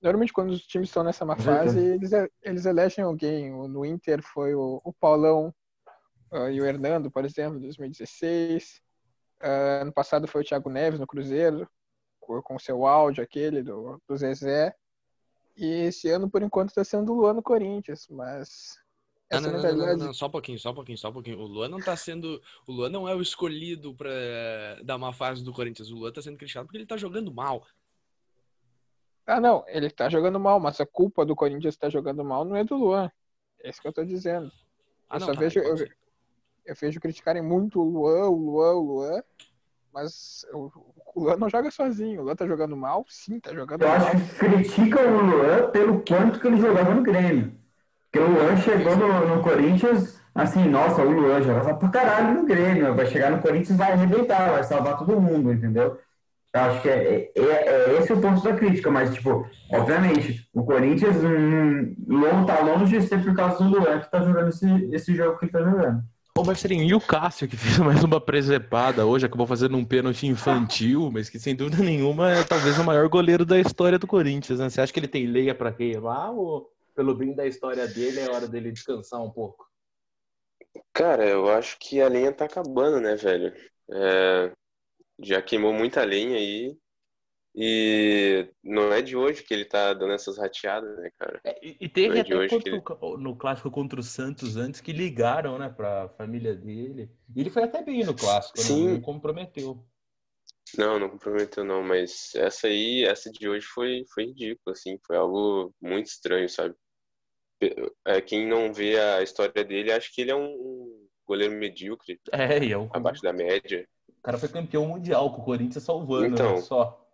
[0.01, 2.11] Normalmente quando os times estão nessa má fase, eles,
[2.43, 3.51] eles elegem alguém.
[3.51, 5.55] No Inter foi o, o Paulão
[6.31, 8.81] ah, e o Hernando, por exemplo, em 2016.
[9.41, 11.69] Ah, ano passado foi o Thiago Neves no Cruzeiro,
[12.43, 14.75] com, seu áudio aquele do, do Zezé.
[15.57, 18.77] E esse ano, por enquanto, está sendo o Luan no Corinthians, mas
[19.31, 21.13] Não, essa não, não, não, não, não, só um pouquinho, só um pouquinho, só um
[21.13, 21.39] pouquinho.
[21.39, 22.43] O Luan não tá sendo.
[22.67, 24.11] O Luan não é o escolhido pra
[24.85, 25.91] dar uma fase do Corinthians.
[25.91, 27.67] O Luan tá sendo criticado porque ele tá jogando mal.
[29.27, 32.55] Ah, não, ele tá jogando mal, mas a culpa do Corinthians estar jogando mal não
[32.55, 33.11] é do Luan.
[33.63, 34.53] É isso que eu tô dizendo.
[35.09, 35.89] Ah, Eu não, só tá, vejo- eu-.
[36.67, 39.23] Eu vejo criticarem muito o Luan, o Luan, o Luan,
[39.97, 40.71] mas o,
[41.15, 42.21] o Luan não joga sozinho.
[42.21, 43.07] O Luan tá jogando mal?
[43.09, 43.97] Sim, tá jogando Eu mal.
[43.97, 47.55] acho que criticam o Luan pelo quanto que ele jogava no Grêmio.
[48.13, 52.45] Porque o Luan chegou no, no Corinthians, assim, nossa, o Luan jogava pra caralho no
[52.45, 52.95] Grêmio.
[52.95, 55.99] Vai chegar no Corinthians e vai arrebentar, vai salvar todo mundo, entendeu?
[56.53, 60.63] Eu acho que é, é, é esse o ponto da crítica, mas, tipo, obviamente, o
[60.63, 65.15] Corinthians hum, tá longe de ser por causa do Luan que tá jogando esse, esse
[65.15, 66.05] jogo que ele tá jogando.
[66.39, 70.27] Ô Marcelinho, e o Cássio, que fez mais uma presepada hoje, acabou fazendo um pênalti
[70.27, 74.59] infantil, mas que sem dúvida nenhuma é talvez o maior goleiro da história do Corinthians,
[74.59, 74.69] né?
[74.69, 78.31] Você acha que ele tem leia pra queimar ou pelo bem da história dele é
[78.31, 79.67] hora dele descansar um pouco?
[80.93, 83.55] Cara, eu acho que a lenha tá acabando, né, velho?
[83.91, 84.53] É,
[85.23, 86.77] já queimou muita lenha aí.
[87.57, 91.41] E não é de hoje que ele tá dando essas rateadas, né, cara?
[91.43, 95.59] É, e, teve é até contra o- no clássico contra o Santos antes que ligaram,
[95.59, 97.11] né, pra família dele.
[97.35, 98.65] E ele foi até bem no clássico, né?
[98.69, 98.89] Sim.
[98.95, 99.87] Não comprometeu.
[100.77, 105.17] Não, não comprometeu não, mas essa aí, essa de hoje foi, foi ridícula, assim, foi
[105.17, 106.75] algo muito estranho, sabe?
[108.05, 112.59] É, quem não vê a história dele acha que ele é um goleiro medíocre, É,
[112.65, 113.87] e é abaixo da média.
[114.09, 116.55] o cara foi campeão mundial com o Corinthians salvando, Então.
[116.55, 117.06] né, só.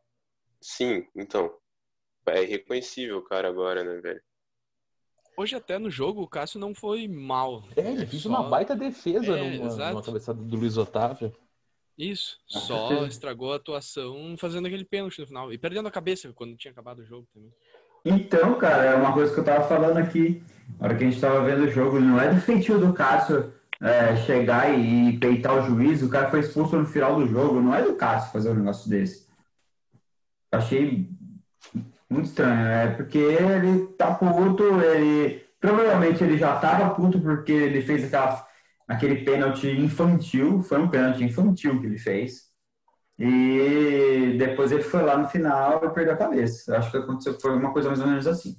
[0.63, 1.53] Sim, então,
[2.27, 4.23] é irreconhecível o cara agora, né, velho?
[5.37, 7.65] Hoje até no jogo o Cássio não foi mal.
[7.77, 11.35] É, ele fez Só- uma baita defesa É, numa, numa cabeçada do Luiz Otávio.
[11.99, 15.53] Isso, Com só estragou a atuação fazendo aquele pênalti no final.
[15.53, 17.53] E perdendo a cabeça quando tinha acabado o jogo também.
[18.05, 20.43] Então, cara, é uma coisa que eu tava falando aqui,
[20.79, 23.53] na hora que a gente tava vendo o jogo, não é do feitio do Cássio
[23.81, 27.75] é, chegar e peitar o juiz, o cara foi expulso no final do jogo, não
[27.75, 29.27] é do Cássio fazer um negócio desse.
[30.53, 31.09] Achei
[32.09, 37.81] muito estranho, é porque ele tá puto, ele provavelmente ele já tava puto porque ele
[37.81, 38.47] fez aquela,
[38.87, 42.53] aquele pênalti infantil, foi um pênalti infantil que ele fez.
[43.19, 46.77] E depois ele foi lá no final e perdeu a cabeça.
[46.77, 48.57] Acho que aconteceu, foi uma coisa mais ou menos assim.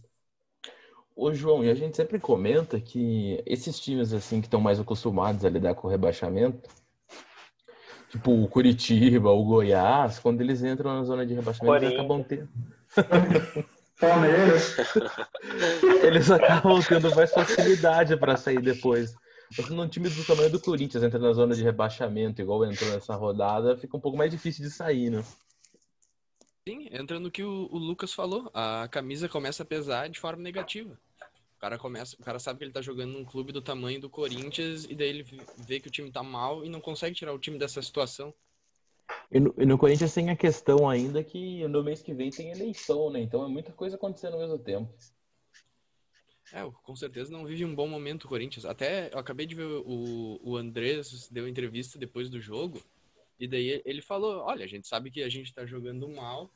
[1.16, 5.46] Ô, João, e a gente sempre comenta que esses times assim que estão mais acostumados
[5.46, 6.70] a lidar com o rebaixamento,
[8.14, 12.50] tipo o Curitiba, o Goiás, quando eles entram na zona de rebaixamento, eles acabam tendo.
[14.00, 14.76] Palmeiras.
[16.04, 19.16] eles acabam tendo mais facilidade para sair depois.
[19.58, 23.16] Mas num time do tamanho do Corinthians entra na zona de rebaixamento, igual entrou nessa
[23.16, 25.24] rodada, fica um pouco mais difícil de sair, né?
[26.68, 28.50] Sim, entra no que o, o Lucas falou.
[28.54, 30.98] A camisa começa a pesar de forma negativa.
[31.64, 34.10] O cara, começa, o cara sabe que ele tá jogando num clube do tamanho do
[34.10, 35.26] Corinthians e daí ele
[35.66, 38.34] vê que o time tá mal e não consegue tirar o time dessa situação.
[39.32, 42.52] E no, e no, Corinthians tem a questão ainda que no mês que vem tem
[42.52, 43.22] eleição, né?
[43.22, 44.94] Então é muita coisa acontecendo ao mesmo tempo.
[46.52, 48.66] É, com certeza não vive um bom momento o Corinthians.
[48.66, 52.84] Até eu acabei de ver o, o Andrés deu entrevista depois do jogo.
[53.40, 56.52] E daí ele falou: olha, a gente sabe que a gente tá jogando mal.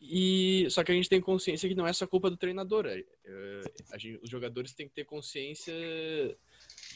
[0.00, 2.86] E só que a gente tem consciência que não é só culpa do treinador.
[2.86, 5.74] É, é, gente, os jogadores têm que ter consciência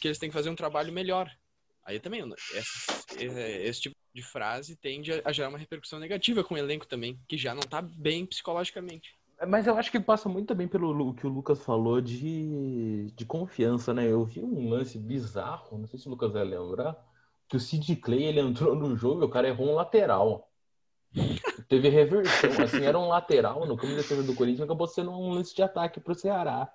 [0.01, 1.31] que eles têm que fazer um trabalho melhor.
[1.85, 6.55] Aí também, esse, é, esse tipo de frase tende a gerar uma repercussão negativa com
[6.55, 9.15] o elenco também, que já não tá bem psicologicamente.
[9.47, 13.93] Mas eu acho que passa muito bem pelo que o Lucas falou de, de confiança,
[13.93, 14.11] né?
[14.11, 16.97] Eu vi um lance bizarro, não sei se o Lucas vai lembrar,
[17.49, 20.49] que o Sid Clay ele entrou no jogo e o cara errou um lateral.
[21.69, 25.31] Teve reversão, assim, era um lateral no caminho da defesa do Corinthians, acabou sendo um
[25.31, 26.71] lance de ataque pro Ceará.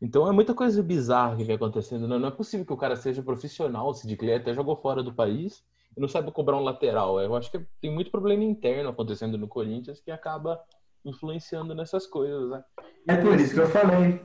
[0.00, 2.02] Então é muita coisa bizarra que vem acontecendo.
[2.02, 2.18] Não, né?
[2.18, 5.14] não é possível que o cara seja profissional, o Sid Clay até jogou fora do
[5.14, 5.64] país
[5.96, 7.20] e não sabe cobrar um lateral.
[7.20, 10.60] Eu acho que tem muito problema interno acontecendo no Corinthians que acaba
[11.04, 12.64] influenciando nessas coisas, né?
[13.08, 14.20] É por isso que eu falei.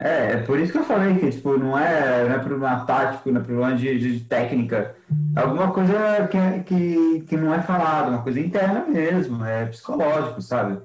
[0.00, 3.30] É, é por isso que eu falei que, tipo, não é, não é problema tático,
[3.30, 4.96] não é problema de, de técnica.
[5.36, 9.66] É alguma coisa que, é, que, que não é falado, uma coisa interna mesmo, é
[9.66, 10.80] psicológico, sabe?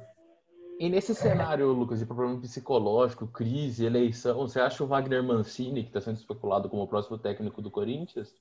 [0.77, 5.89] E nesse cenário, Lucas, de problema psicológico, crise, eleição, você acha o Wagner Mancini, que
[5.89, 8.35] está sendo especulado como o próximo técnico do Corinthians,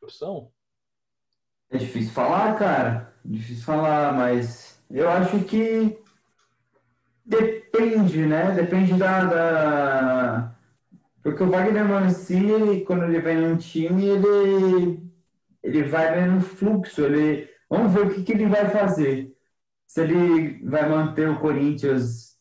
[0.00, 0.52] opção?
[1.68, 3.12] É difícil falar, cara.
[3.24, 5.98] Difícil falar, mas eu acho que
[7.26, 8.52] depende, né?
[8.52, 10.56] Depende da, da...
[11.22, 15.00] Porque o Wagner Mancini, quando ele vem num time, ele,
[15.62, 17.02] ele vai no fluxo.
[17.02, 17.48] Ele...
[17.68, 19.34] Vamos ver o que, que ele vai fazer.
[19.86, 22.36] Se ele vai manter o Corinthians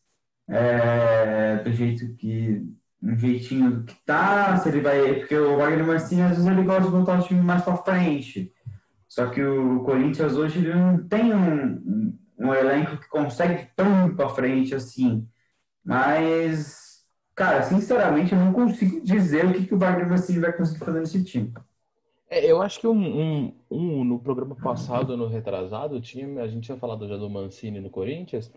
[0.48, 2.64] é, do jeito que.
[3.02, 5.16] um jeitinho que tá, se ele vai.
[5.16, 8.54] Porque o Wagner Mancini, às vezes, ele gosta de montar o time mais pra frente.
[9.08, 14.16] Só que o Corinthians hoje ele não tem um, um elenco que consegue ir tão
[14.16, 15.28] para frente assim.
[15.84, 17.04] Mas,
[17.36, 21.00] cara, sinceramente, eu não consigo dizer o que, que o Wagner Mancini vai conseguir fazer
[21.00, 21.54] nesse time.
[22.30, 26.66] É, eu acho que um, um, um, no programa passado, no retrasado, tinha, a gente
[26.66, 28.52] tinha falado já do Mancini no Corinthians,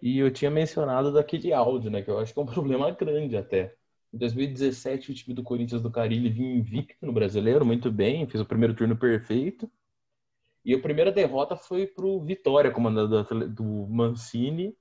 [0.00, 2.02] e eu tinha mencionado daquele áudio, né?
[2.02, 3.74] Que eu acho que é um problema grande até.
[4.12, 8.40] Em 2017, o time do Corinthians do Carilli vinha invicto no brasileiro, muito bem, fez
[8.40, 9.70] o primeiro turno perfeito.
[10.64, 14.74] E a primeira derrota foi pro Vitória, comandado do Mancini,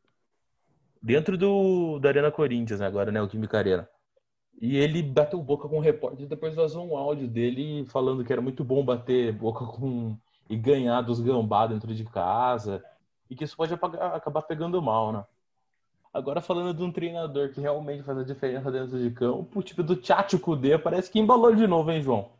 [1.01, 3.89] dentro do, da Arena Corinthians, agora, né, o time Careira.
[4.61, 8.41] E ele bateu boca com o repórter, depois vazou um áudio dele falando que era
[8.41, 10.17] muito bom bater boca com
[10.49, 12.83] e ganhar dos gambá dentro de casa,
[13.29, 15.25] e que isso pode apagar, acabar pegando mal, né?
[16.13, 19.81] Agora falando de um treinador que realmente faz a diferença dentro de campo, o tipo
[19.81, 22.31] do Tchatcho Kudê, parece que embalou de novo, hein, João?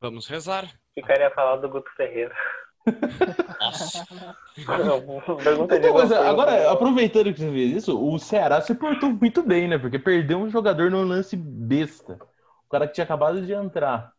[0.00, 0.72] Vamos rezar.
[0.96, 2.34] Ficaria falar do Guto Ferreira.
[5.42, 6.14] Pergunta de Então, você.
[6.14, 9.78] agora, aproveitando que você fez isso, o Ceará se portou muito bem, né?
[9.78, 12.18] Porque perdeu um jogador no lance besta.
[12.66, 14.12] O cara que tinha acabado de entrar.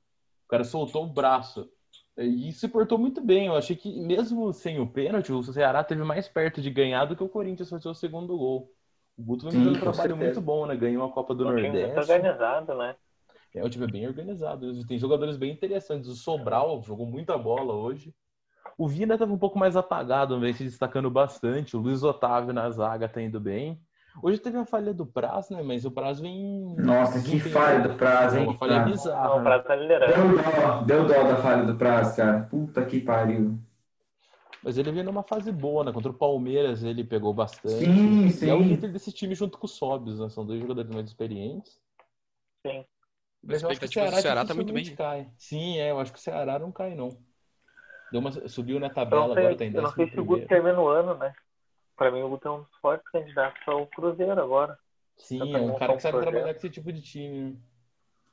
[0.45, 1.69] O cara soltou o braço.
[2.17, 3.47] E se portou muito bem.
[3.47, 7.15] Eu achei que, mesmo sem o pênalti, o Ceará teve mais perto de ganhar do
[7.15, 8.71] que o Corinthians fazer o segundo gol.
[9.17, 10.15] O Guto vem fazendo um trabalho certeza.
[10.25, 10.75] muito bom, né?
[10.75, 11.99] Ganhou a Copa do time muito Nordeste.
[12.11, 12.95] organizado, né?
[13.55, 14.85] É, o time bem organizado.
[14.85, 16.07] Tem jogadores bem interessantes.
[16.09, 18.13] O Sobral jogou muita bola hoje.
[18.77, 21.75] O Vina estava um pouco mais apagado, vem se destacando bastante.
[21.75, 23.81] O Luiz Otávio na zaga tá indo bem.
[24.21, 25.61] Hoje teve a falha do Praz, né?
[25.63, 26.75] Mas o Praz vem.
[26.77, 28.47] Nossa, que falha do Praz, É hein?
[28.47, 28.91] uma falha Praz.
[28.91, 29.29] bizarra.
[29.29, 29.43] Não, o?
[29.43, 30.13] Prato tá liderando.
[30.13, 32.41] Deu dó, deu dó da falha do Praz, cara.
[32.49, 33.57] Puta que pariu.
[34.63, 35.91] Mas ele vem numa fase boa, né?
[35.91, 37.85] Contra o Palmeiras ele pegou bastante.
[37.85, 38.69] Sim, E é o sim.
[38.69, 40.29] líder desse time junto com o Sobs, né?
[40.29, 41.79] São dois jogadores mais experientes.
[42.65, 42.83] Sim.
[43.43, 44.95] Mas eu acho que o expectativa do Ceará, Ceará tá muito bem.
[44.95, 45.29] cai.
[45.37, 47.09] Sim, é, eu acho que o Ceará não cai, não.
[48.11, 50.47] Deu uma, subiu na tabela sei, agora, tá em eu não sei se o Guto
[50.47, 51.33] termina o ano, né?
[51.95, 54.77] Pra mim, o Guto é um dos fortes candidatos ao Cruzeiro agora.
[55.17, 57.51] Sim, Tá é um cara que tá sabe um trabalhar com esse tipo de time.
[57.51, 57.57] né?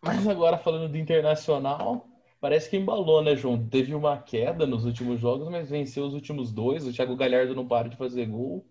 [0.02, 2.06] Mas agora falando do Internacional,
[2.40, 3.66] parece que embalou, né, João?
[3.66, 6.86] Teve uma queda nos últimos jogos, mas venceu os últimos dois.
[6.86, 8.66] O Thiago Galhardo não para de fazer gol.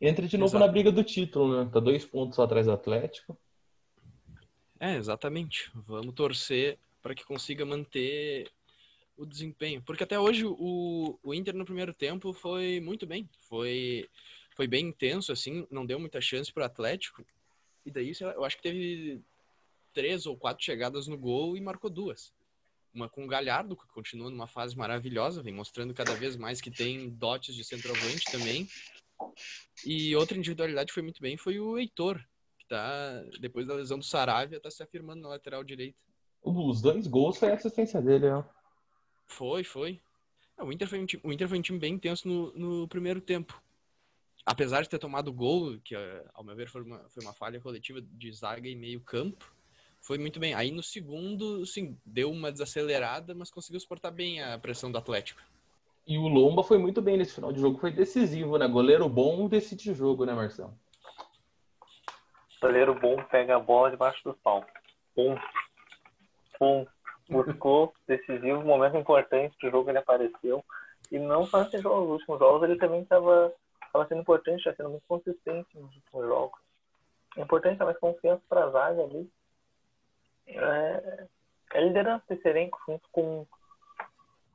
[0.00, 0.66] Entra de novo Exato.
[0.66, 1.70] na briga do título, né?
[1.72, 3.38] Tá dois pontos atrás do Atlético.
[4.78, 5.70] É, exatamente.
[5.74, 8.50] Vamos torcer para que consiga manter
[9.16, 9.82] o desempenho.
[9.82, 13.28] Porque até hoje o, o Inter no primeiro tempo foi muito bem.
[13.48, 14.08] Foi,
[14.54, 17.24] foi bem intenso, assim, não deu muita chance para o Atlético.
[17.84, 19.22] E daí eu acho que teve
[19.92, 22.34] três ou quatro chegadas no gol e marcou duas.
[22.92, 26.70] Uma com o Galhardo, que continua numa fase maravilhosa, vem mostrando cada vez mais que
[26.70, 28.68] tem dotes de centroavante também.
[29.84, 32.22] E outra individualidade foi muito bem foi o Heitor,
[32.68, 35.98] tá, depois da lesão do Saravia, tá se afirmando na lateral direita.
[36.42, 38.44] Os dois gols foi a assistência dele, né?
[39.26, 40.00] Foi, foi.
[40.58, 42.88] É, o, Inter foi um time, o Inter foi um time bem intenso no, no
[42.88, 43.60] primeiro tempo.
[44.44, 47.60] Apesar de ter tomado gol, que eh, ao meu ver foi uma, foi uma falha
[47.60, 49.52] coletiva de zaga e meio campo,
[50.00, 50.54] foi muito bem.
[50.54, 55.42] Aí no segundo, sim, deu uma desacelerada, mas conseguiu suportar bem a pressão do Atlético.
[56.06, 58.68] E o Lomba foi muito bem nesse final de jogo, foi decisivo, né?
[58.68, 60.78] Goleiro bom decide jogo, né, Marcelo?
[62.60, 64.64] Goleiro bom pega a bola debaixo do pau.
[65.14, 65.36] Pum.
[66.58, 66.86] Pum.
[67.28, 70.64] Buscou, decisivo, momento importante do jogo ele apareceu.
[71.10, 73.52] E não só nesse jogo, nos últimos jogos ele também estava
[74.08, 76.60] sendo importante, está sendo muito consistente nos últimos jogos.
[77.36, 79.30] É importante dar mais confiança para a zaga ali.
[80.46, 81.26] É,
[81.74, 83.46] é a liderança desse elenco junto com,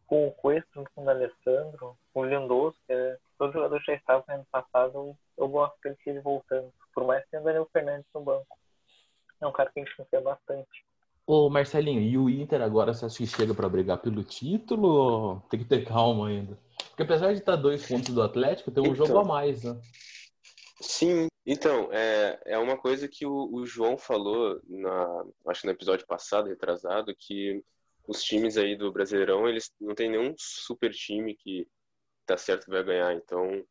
[0.08, 3.86] com o Cuesta, junto com o Alessandro, com o Lindoso, que é, todos os jogadores
[3.86, 6.72] já estavam no ano passado, eu gosto que ele esteja voltando.
[6.94, 8.58] Por mais que tenha o Daniel Fernandes no banco.
[9.42, 10.86] É um cara que a gente confia bastante.
[11.26, 15.40] Ô, Marcelinho, e o Inter agora você acha que chega para brigar pelo título ou
[15.50, 16.58] tem que ter calma ainda?
[16.90, 19.06] Porque apesar de estar dois pontos do Atlético, tem um Então.
[19.06, 19.80] jogo a mais, né?
[20.82, 25.74] Sim, então, é, é uma coisa que o, o João falou, na, acho que no
[25.74, 27.64] episódio passado, retrasado, que
[28.08, 31.68] os times aí do Brasileirão, eles não tem nenhum super time que
[32.26, 33.14] tá certo que vai ganhar.
[33.14, 33.64] Então,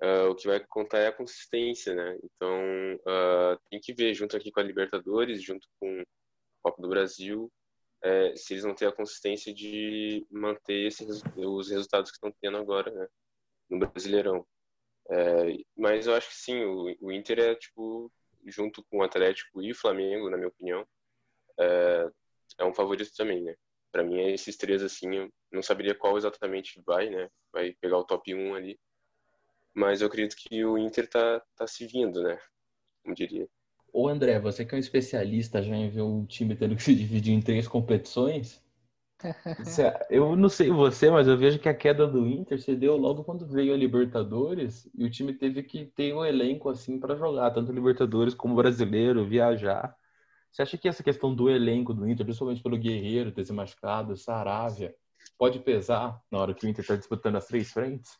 [0.00, 2.18] ah, o que vai contar é a consistência, né?
[2.22, 2.60] Então,
[3.06, 6.04] ah, tem que ver junto aqui com a Libertadores, junto com a
[6.70, 7.50] Copa do Brasil,
[8.02, 12.56] é, se eles vão ter a consistência de manter esses, os resultados que estão tendo
[12.58, 13.08] agora, né?
[13.70, 14.46] No Brasileirão.
[15.10, 18.12] É, mas eu acho que sim, o, o Inter é tipo,
[18.46, 20.86] junto com o Atlético e o Flamengo, na minha opinião,
[21.58, 22.10] é,
[22.58, 23.54] é um favorito também, né?
[23.92, 27.28] Para mim esses três assim, eu não saberia qual exatamente vai, né?
[27.52, 28.78] Vai pegar o top 1 ali.
[29.76, 32.38] Mas eu acredito que o Inter tá, tá se vindo, né?
[33.02, 33.46] Como diria.
[33.92, 36.94] Ô, André, você que é um especialista já em ver um time tendo que se
[36.94, 38.64] dividir em três competições,
[40.08, 43.22] eu não sei você, mas eu vejo que a queda do Inter se deu logo
[43.22, 47.50] quando veio a Libertadores e o time teve que ter um elenco assim para jogar,
[47.50, 49.94] tanto Libertadores como brasileiro, viajar.
[50.50, 54.16] Você acha que essa questão do elenco do Inter, principalmente pelo Guerreiro ter se machucado,
[54.16, 54.94] Saravia,
[55.36, 58.18] pode pesar na hora que o Inter está disputando as três frentes?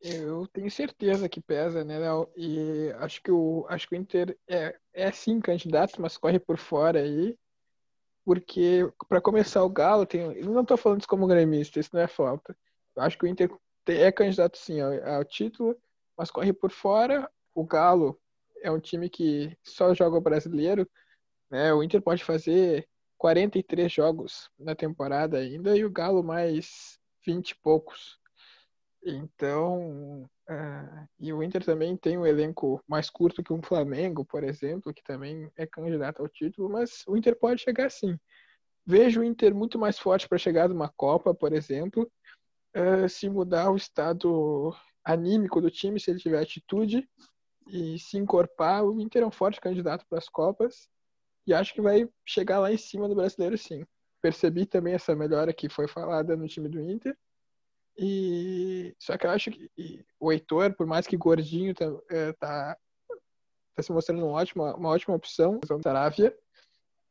[0.00, 2.30] Eu tenho certeza que pesa, né, Léo?
[2.36, 6.56] E acho que o, acho que o Inter é, é sim candidato, mas corre por
[6.56, 7.36] fora aí.
[8.24, 10.20] Porque, para começar, o Galo tem.
[10.20, 12.56] Eu não estou falando isso como gremista, isso não é falta.
[12.94, 13.50] Eu acho que o Inter
[13.84, 15.76] te- é candidato sim ao, ao título,
[16.16, 17.30] mas corre por fora.
[17.54, 18.20] O Galo
[18.62, 20.88] é um time que só joga o brasileiro,
[21.50, 21.72] né?
[21.74, 22.88] O Inter pode fazer
[23.18, 28.18] 43 jogos na temporada ainda e o Galo mais 20 e poucos.
[29.04, 34.42] Então, ah, e o Inter também tem um elenco mais curto que o Flamengo, por
[34.44, 38.18] exemplo, que também é candidato ao título, mas o Inter pode chegar sim.
[38.84, 42.10] Vejo o Inter muito mais forte para chegar numa Copa, por exemplo,
[42.74, 44.74] ah, se mudar o estado
[45.04, 47.08] anímico do time, se ele tiver atitude
[47.68, 50.88] e se encorpar, o Inter é um forte candidato para as Copas
[51.46, 53.84] e acho que vai chegar lá em cima do brasileiro sim.
[54.20, 57.16] Percebi também essa melhora que foi falada no time do Inter.
[57.98, 62.32] E só que eu acho que e o Heitor, por mais que gordinho, tá, é,
[62.34, 62.78] tá,
[63.74, 66.32] tá se mostrando uma ótima, uma ótima opção, o Saravia.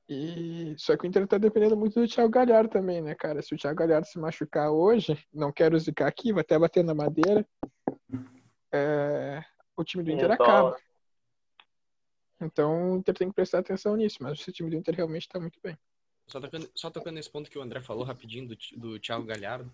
[0.10, 3.42] E só que o Inter tá dependendo muito do Thiago Galhardo também, né, cara?
[3.42, 6.94] Se o Thiago Galhardo se machucar hoje, não quero zicar aqui, vou até bater na
[6.94, 7.46] madeira.
[8.72, 9.44] é,
[9.76, 10.78] o time do Inter Então, acaba.
[12.40, 15.38] Então o Inter tem que prestar atenção nisso, mas esse time do Inter realmente tá
[15.38, 15.78] muito bem.
[16.28, 19.70] Só tocando, só tocando nesse ponto que o André falou rapidinho do, do Thiago Galhardo.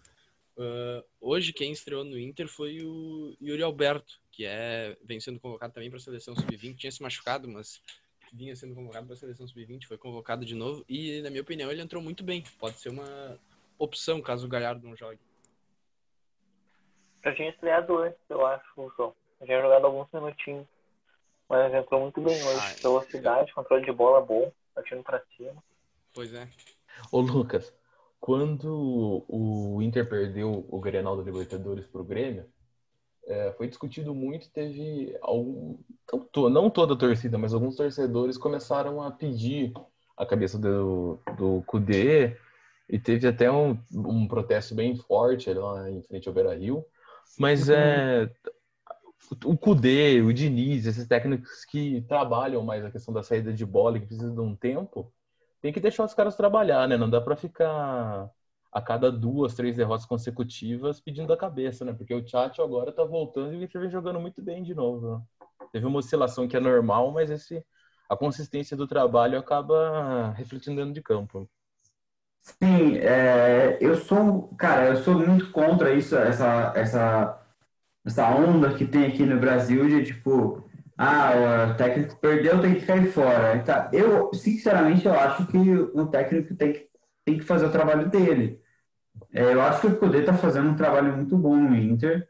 [0.57, 5.73] Ah, hoje quem estreou no Inter foi o Yuri Alberto, que é, vem sendo convocado
[5.73, 6.75] também para a seleção sub-20.
[6.75, 7.81] Tinha se machucado, mas
[8.31, 10.83] vinha sendo convocado para a seleção sub-20, foi convocado de novo.
[10.87, 12.43] E, na minha opinião, ele entrou muito bem.
[12.59, 13.39] Pode ser uma
[13.77, 15.19] opção caso o Galhardo não jogue.
[17.23, 19.15] Já tinha estreado antes, eu acho, o João.
[19.39, 20.67] Já tinha jogado alguns minutinhos.
[21.47, 22.59] Mas entrou muito bem hoje.
[22.59, 24.51] Ah, Velocidade, controle de bola bom.
[24.73, 25.63] partindo pra cima.
[26.13, 26.47] Pois é.
[27.11, 27.73] Ô, Lucas,
[28.23, 32.45] quando o Inter perdeu o Grenal da Libertadores pro Grêmio,
[33.27, 35.77] é, foi discutido muito, teve algum,
[36.09, 39.73] não to- não toda a torcida, mas alguns torcedores começaram a pedir
[40.15, 42.37] a cabeça do, do Cudê
[42.89, 46.85] e teve até um, um protesto bem forte lá em frente ao Beira-Rio.
[47.37, 48.31] Mas é,
[49.43, 53.97] o Cudê, o Diniz, esses técnicos que trabalham mais a questão da saída de bola
[53.97, 55.11] e que precisam de um tempo,
[55.63, 56.97] tem que deixar os caras trabalhar, né?
[56.97, 58.29] Não dá pra ficar
[58.71, 61.93] a cada duas, três derrotas consecutivas pedindo a cabeça, né?
[61.93, 65.19] Porque o Tchatcho agora tá voltando e o Inter vem jogando muito bem de novo.
[65.19, 65.23] né?
[65.73, 67.65] Teve uma oscilação que é normal, mas esse,
[68.09, 71.49] a consistência do trabalho acaba refletindo dentro de campo.
[72.41, 77.41] Sim, é, eu sou, cara, eu sou muito contra isso, essa, essa,
[78.05, 80.62] essa onda que tem aqui no Brasil de tipo,
[80.97, 83.55] ah, o técnico perdeu, tem que cair fora.
[83.55, 86.89] Então, eu, sinceramente, eu acho que o técnico tem que,
[87.25, 88.61] tem que fazer o trabalho dele.
[89.33, 92.29] É, eu acho que o Cudê tá fazendo um trabalho muito bom no Inter.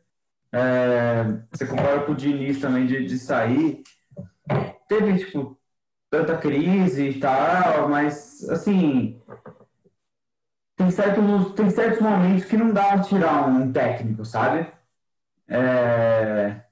[0.51, 3.83] É, você compara com o Diniz também de, de sair.
[4.87, 5.59] Teve, tipo,
[6.09, 9.21] tanta crise e tal, mas, assim,
[10.75, 14.71] tem certos, tem certos momentos que não dá pra tirar um técnico, sabe?
[15.47, 16.62] É,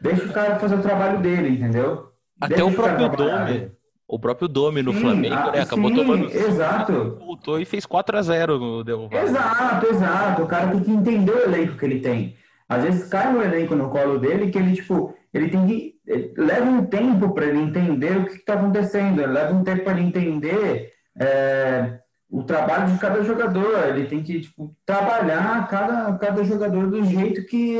[0.00, 2.10] Deixa o cara fazer o trabalho dele, entendeu?
[2.40, 3.46] Até Deixa o próprio trabalhar.
[3.46, 3.72] Domi,
[4.08, 5.60] o próprio Domi no Sim, Flamengo, ah, né?
[5.60, 7.16] Acabou sim, tomando exato.
[7.18, 9.24] voltou e fez 4 a 0 no Del Valle.
[9.24, 10.42] Exato, exato.
[10.42, 12.36] O cara tem que entender o elenco que ele tem.
[12.68, 15.94] Às vezes cai um elenco no colo dele que ele, tipo, ele tem que.
[16.06, 19.92] ele- Leva um tempo para ele entender o que está acontecendo, leva um tempo para
[19.98, 21.98] ele entender é,
[22.30, 23.88] o trabalho de cada jogador.
[23.88, 27.78] Ele tem que, tipo, trabalhar cada, cada jogador do jeito que,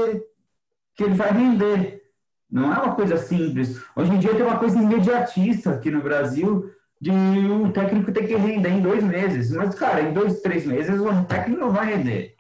[0.97, 2.00] que ele vai render.
[2.51, 3.83] Não é uma coisa simples.
[3.95, 6.71] Hoje em dia tem uma coisa imediatista aqui no Brasil
[7.01, 9.51] de o técnico ter que render em dois meses.
[9.53, 12.35] Mas, cara, em dois, três meses o técnico não vai render.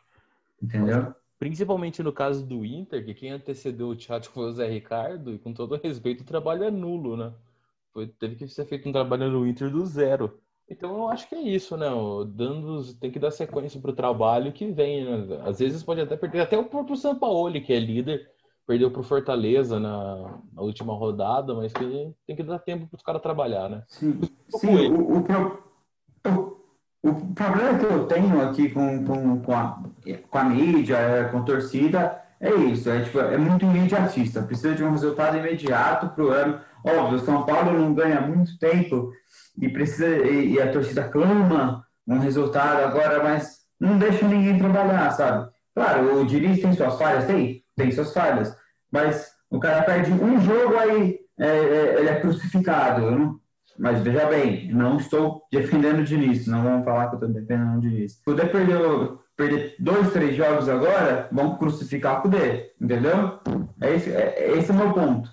[0.62, 1.14] Entendeu?
[1.38, 5.38] Principalmente no caso do Inter, que quem antecedeu o chat foi o Zé Ricardo, e
[5.38, 7.32] com todo respeito, o trabalho é nulo, né?
[7.92, 10.38] Foi, teve que ser feito um trabalho no Inter do zero.
[10.68, 11.90] Então eu acho que é isso, né?
[11.90, 15.40] O- Dando, tem que dar sequência pro trabalho que vem, né?
[15.44, 18.30] Às vezes pode até perder, até o próprio Sampaoli, que é líder,
[18.70, 23.20] perdeu pro Fortaleza na, na última rodada, mas que tem que dar tempo pros caras
[23.20, 23.82] trabalhar, né?
[23.88, 26.60] Sim, sim o, o, o-
[27.02, 29.82] o problema que eu tenho aqui com, com, com, a,
[30.28, 32.88] com a mídia, é, com a torcida, é isso.
[32.88, 34.42] É, tipo, é muito imediatista.
[34.42, 36.60] Precisa de um resultado imediato pro ano.
[36.86, 39.10] Óbvio, o São Paulo não ganha muito tempo
[39.60, 45.10] e precisa e, e a torcida clama um resultado agora, mas não deixa ninguém trabalhar,
[45.10, 45.50] sabe?
[45.74, 48.54] Claro, o Diniz tem suas falhas, tem, tem suas falhas,
[48.90, 53.10] mas o cara perde um jogo aí é, é, ele é crucificado.
[53.10, 53.40] Não-
[53.78, 57.78] mas veja bem, não estou defendendo o Diniz, não vamos falar que eu estou defendendo
[57.78, 58.12] o Diniz.
[58.12, 63.40] Se o Cudê perdeu, perder dois, três jogos agora, vão crucificar o Cudê, entendeu?
[63.80, 65.30] É esse, é, esse é o meu ponto.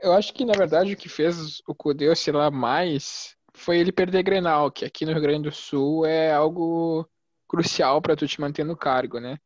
[0.00, 4.22] Eu acho que, na verdade, o que fez o Cudê oscilar mais foi ele perder
[4.22, 7.08] Grenal, que aqui no Rio Grande do Sul é algo
[7.48, 9.38] crucial para tu te manter no cargo, né?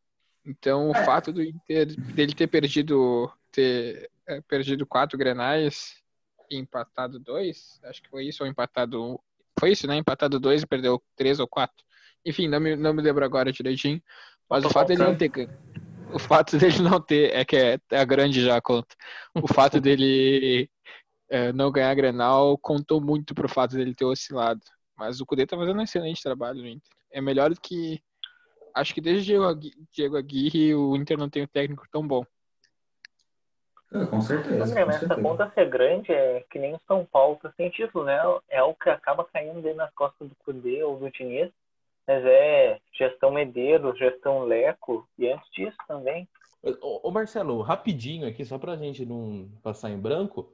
[0.49, 1.05] Então, o É.
[1.05, 6.03] fato do Inter, dele ter perdido, ter é, perdido quatro Grenais
[6.51, 9.19] e empatado dois, acho que foi isso, ou empatado um.
[9.61, 9.97] Foi isso, né?
[9.97, 11.85] Empatado dois e perdeu três ou quatro.
[12.25, 14.03] Enfim, não me, não me lembro agora direitinho.
[14.49, 15.31] Mas o fato dele não ter.
[16.11, 17.35] O fato dele não ter.
[17.35, 18.97] É que é, é a grande já a conta.
[19.35, 20.71] O fato dele
[21.29, 24.63] é, não ganhar Grenal contou muito pro fato dele ter oscilado.
[24.97, 26.91] Mas o Cudê tá fazendo um excelente trabalho no Inter.
[27.11, 28.03] É melhor do que.
[28.79, 32.25] Acho que desde Diego Agui- Diego Aguirre o Inter não tem um técnico tão bom.
[33.93, 37.05] É, Com certeza, André, com mas essa conta ser grande é que nem o São
[37.05, 38.19] Paulo tá sem título, né?
[38.49, 41.51] É o que acaba caindo dentro nas costas do Cudê ou do Diniz.
[42.07, 46.29] Mas é gestão Medeiros, gestão Leco e antes disso também.
[46.81, 50.53] Ô, ô, Marcelo, rapidinho aqui, só pra gente não passar em branco.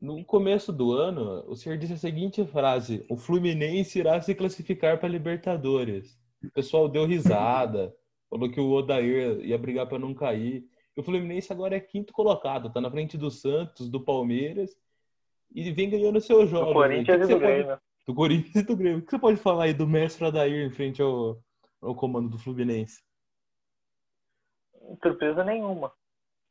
[0.00, 4.98] No começo do ano, o senhor disse a seguinte frase: o Fluminense irá se classificar
[4.98, 6.18] para Libertadores.
[6.44, 7.94] O pessoal deu risada,
[8.30, 10.64] falou que o Odair ia brigar para não cair.
[10.96, 14.76] E o Fluminense agora é quinto colocado, tá na frente do Santos, do Palmeiras
[15.54, 16.68] e vem ganhando seus Do jogos.
[16.68, 16.74] né?
[16.74, 17.80] Corinthians e do você pode- Grêmio.
[18.06, 18.98] Do Corinthians e do Grêmio.
[18.98, 21.38] O que você pode falar aí do mestre Odair em frente ao,
[21.82, 23.02] ao comando do Fluminense?
[25.02, 25.92] Surpresa nenhuma.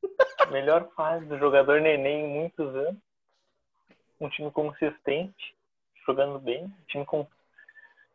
[0.51, 3.01] Melhor fase do jogador Neném em muitos anos.
[4.19, 5.55] Um time consistente,
[6.05, 6.65] jogando bem.
[6.65, 7.25] Um time com.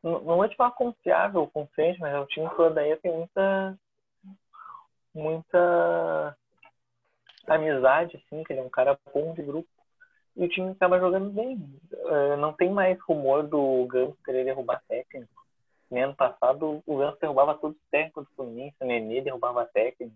[0.03, 3.79] Não vou te falar confiável, confiante, mas é um time que o Odair tem muita.
[5.13, 6.37] Muita
[7.47, 9.69] amizade, assim, que ele é um cara bom de grupo.
[10.37, 11.57] e o time acaba jogando bem.
[11.93, 15.33] Uh, não tem mais rumor do Ganso querer derrubar técnico.
[15.91, 20.15] No ano passado, o Ganso derrubava todos os técnicos do Fluminense, o Nenê derrubava técnico,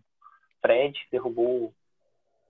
[0.63, 1.73] Fred derrubou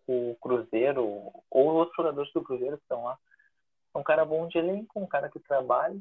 [0.07, 1.03] o Cruzeiro,
[1.51, 3.17] ou os outros jogadores do Cruzeiro que estão lá.
[3.95, 5.99] É um cara bom de elenco, um cara que trabalha,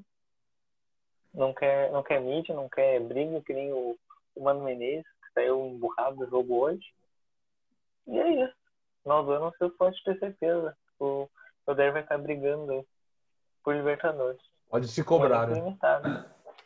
[1.33, 3.97] não quer, não quer mídia, não quer briga, que nem o,
[4.35, 6.93] o Mano Menezes, que saiu emburrado do jogo hoje.
[8.07, 8.53] E é isso.
[9.01, 10.75] Final do ano você pode ter certeza.
[10.99, 11.27] O
[11.65, 12.85] Oder vai estar brigando
[13.63, 14.41] por Libertadores.
[14.69, 15.75] Pode se cobrar, né?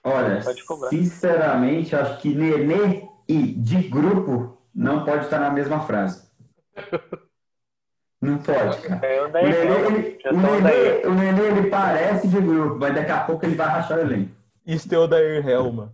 [0.03, 0.41] Olha,
[0.89, 6.27] sinceramente, acho que Nenê e de grupo não pode estar na mesma frase.
[8.21, 9.25] Não pode, cara.
[9.25, 13.45] O Nenê, ele, o, Nenê, o Nenê, ele parece de grupo, mas daqui a pouco
[13.45, 14.36] ele vai rachar o elenco.
[14.67, 15.93] Isso é o Dair Helma.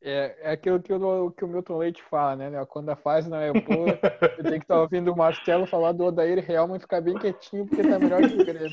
[0.00, 2.64] É, é aquilo que o, que o Milton Leite fala, né?
[2.66, 3.90] Quando a fase não é boa,
[4.38, 7.66] eu tenho que estar ouvindo o Marcelo falar do Odair Helma e ficar bem quietinho,
[7.66, 8.70] porque tá melhor que o Grêmio.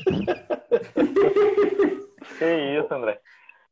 [2.38, 3.20] Que isso, André.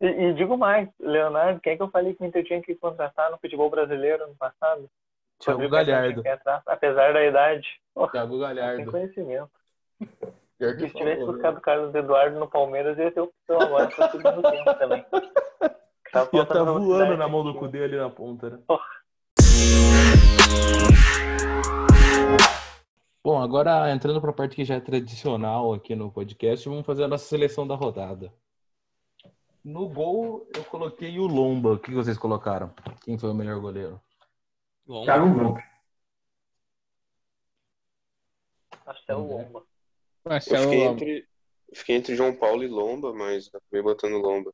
[0.01, 2.75] E, e, digo mais, Leonardo, quem é que eu falei que o Inter tinha que
[2.75, 4.91] contratar no futebol brasileiro no passado?
[5.39, 6.23] Thiago Galhardo.
[6.67, 7.67] apesar da idade.
[8.11, 8.77] Thiago Galhardo.
[8.77, 9.51] Tem conhecimento.
[10.73, 14.75] Se tivesse buscado o Carlos Eduardo no Palmeiras, ia ter opção agora para segundo tempo
[14.75, 15.05] também.
[16.13, 18.59] Tava ia estar tá voando na mão do cu dele na ponta, né?
[18.69, 18.79] Oh.
[23.25, 27.05] Bom, agora entrando para a parte que já é tradicional aqui no podcast, vamos fazer
[27.05, 28.33] a nossa seleção da rodada.
[29.65, 31.73] No gol, eu coloquei o Lomba.
[31.73, 32.71] O que vocês colocaram?
[33.03, 34.01] Quem foi o melhor goleiro?
[34.87, 35.63] Thiago Volpe.
[38.87, 39.65] Acho que é o Lomba.
[40.27, 41.25] Eu fiquei entre,
[41.75, 44.53] fiquei entre João Paulo e Lomba, mas acabei botando Lomba.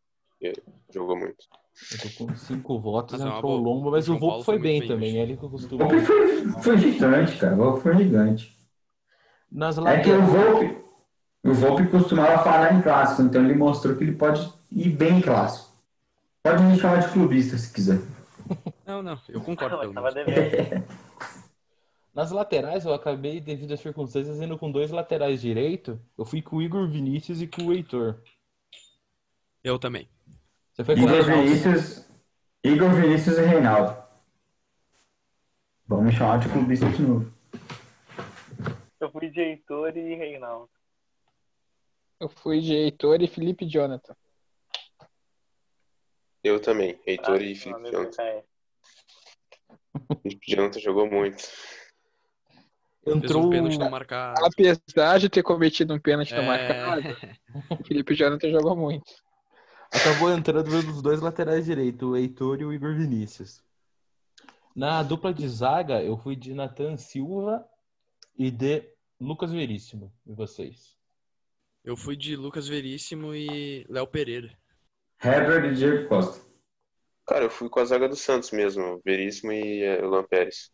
[0.93, 1.45] Jogou muito.
[1.93, 4.89] Eu tô com cinco votos, mas entrou o Lomba, mas o Volpe foi, bem, bem
[4.89, 5.19] também.
[5.19, 5.85] É ele que eu costumo.
[5.85, 7.55] O foi, foi gigante, cara.
[7.55, 8.59] O Volpe foi gigante.
[9.51, 10.85] Nas é que o Volpe,
[11.45, 15.21] o Volpe costumava falar em clássico, então ele mostrou que ele pode ir bem em
[15.21, 15.71] clássico.
[16.43, 18.01] Pode me chamar de clubista se quiser.
[18.87, 19.77] Não, não, eu concordo.
[22.13, 26.01] Nas laterais, eu acabei, devido às circunstâncias, indo com dois laterais direito.
[26.19, 28.21] Eu fui com o Igor Vinícius e com o Heitor.
[29.63, 30.09] Eu também.
[30.73, 32.09] Você foi com Igor Vinícius,
[32.65, 34.03] Igor Vinícius e Reinaldo.
[35.87, 37.33] Vamos chamar de clubista de novo.
[38.99, 40.71] Eu fui de Heitor e Reinaldo.
[42.19, 44.17] Eu fui de Heitor e Felipe Jonathan.
[46.43, 48.43] Eu também, Heitor ah, e Felipe Jonathan.
[50.23, 51.45] Felipe Jonathan jogou muito.
[53.07, 54.45] Entrou um pênalti não marcado.
[54.45, 56.37] Apesar de ter cometido um pênalti é...
[56.37, 57.03] não marcado,
[57.81, 59.11] o Felipe Jonathan jogou muito.
[59.93, 63.63] Acabou entrando os dois laterais direitos, o Heitor e o Igor Vinícius.
[64.75, 67.65] Na dupla de zaga, eu fui de Nathan Silva
[68.39, 68.85] e de
[69.21, 70.13] Lucas Veríssimo.
[70.27, 70.97] E vocês?
[71.85, 74.57] Eu fui de Lucas Veríssimo e Léo Pereira.
[75.23, 76.41] Hever e Diego Costa.
[77.27, 80.71] Cara, eu fui com a zaga do Santos mesmo, Veríssimo e uh, Luan Pérez.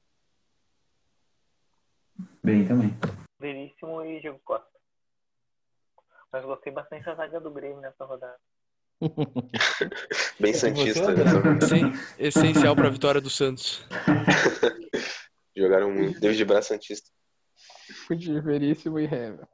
[2.46, 2.96] Bem também.
[3.40, 4.70] Veríssimo e Diego Costa.
[6.32, 8.38] Mas gostei bastante da zaga do Grêmio nessa rodada.
[10.38, 11.12] Bem Santista.
[11.66, 13.84] Sim, essencial para a vitória do Santos.
[15.56, 16.20] Jogaram muito.
[16.20, 17.10] David Braz Santista.
[18.06, 19.48] Fui de Veríssimo e Hever.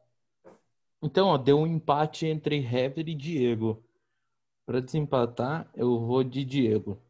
[1.03, 3.83] Então, ó, deu um empate entre Hever e Diego.
[4.67, 7.03] Para desempatar, eu vou de Diego.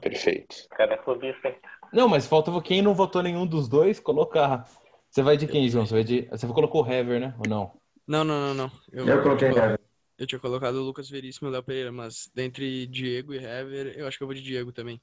[0.00, 0.66] Perfeito.
[0.70, 1.56] Cara, é clubista.
[1.92, 4.68] Não, mas falta quem não votou nenhum dos dois, colocar.
[5.10, 5.86] Você vai de quem, João?
[5.86, 6.28] Você, vai de...
[6.30, 7.34] Você colocou o Hever, né?
[7.38, 7.72] Ou não?
[8.06, 8.72] Não, não, não, não.
[8.92, 9.80] Eu, eu coloquei Hever.
[10.18, 13.94] Eu tinha colocado o Lucas Veríssimo e o Léo Pereira, mas dentre Diego e Hever,
[13.96, 15.00] eu acho que eu vou de Diego também.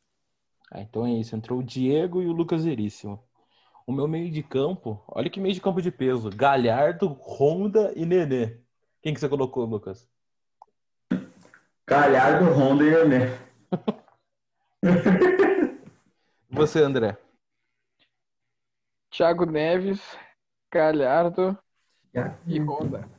[0.72, 1.36] Ah, então é isso.
[1.36, 3.24] Entrou o Diego e o Lucas Veríssimo.
[3.88, 6.30] O meu meio de campo, olha que meio de campo de peso.
[6.30, 8.58] Galhardo, Honda e Nenê.
[9.02, 10.10] Quem que você colocou, Lucas?
[11.88, 13.38] Galhardo, Honda e Nenê.
[16.56, 17.18] você, André?
[19.12, 20.02] Thiago Neves,
[20.72, 21.58] Galhardo
[22.48, 23.10] e Honda.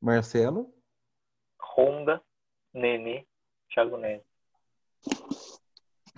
[0.00, 0.74] Marcelo?
[1.60, 2.22] Honda,
[2.72, 3.26] Nenê,
[3.72, 4.26] Thiago Neves.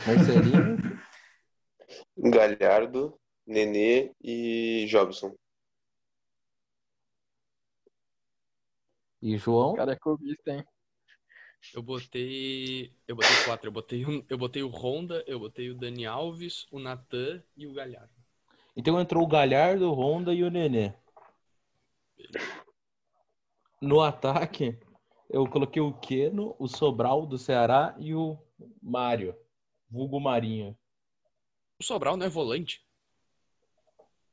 [0.07, 0.79] Marcelinho?
[2.17, 5.35] Galhardo, Nenê e Jobson.
[9.21, 9.75] E João?
[9.75, 10.65] Cara, é clubista, hein?
[11.75, 12.93] Eu botei.
[13.07, 13.69] Eu botei quatro.
[13.69, 17.67] Eu botei, um, eu botei o Honda, eu botei o Dani Alves, o Natan e
[17.67, 18.11] o Galhardo.
[18.77, 20.93] Então entrou o Galhardo, o Honda e o Nenê.
[23.81, 24.79] No ataque,
[25.29, 28.39] eu coloquei o Keno, o Sobral do Ceará e o
[28.83, 29.35] Mário,
[29.91, 30.77] vulgo Marinho.
[31.81, 32.81] O Sobral não é volante?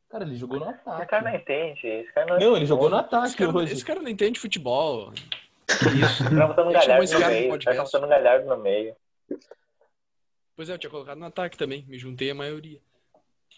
[0.09, 1.37] Cara, ele jogou no Esse cara não ataque.
[1.37, 1.87] entende.
[1.87, 3.73] Esse cara não, Não, ele jogou no Esse ataque cara, hoje.
[3.73, 5.11] esse cara não entende futebol.
[5.97, 6.23] Isso.
[6.35, 7.59] Tá botando galhardo no meio.
[7.59, 8.95] Tá botando galhardo no meio.
[10.55, 11.85] Pois é, eu tinha colocado no ataque também.
[11.87, 12.79] Me juntei a maioria.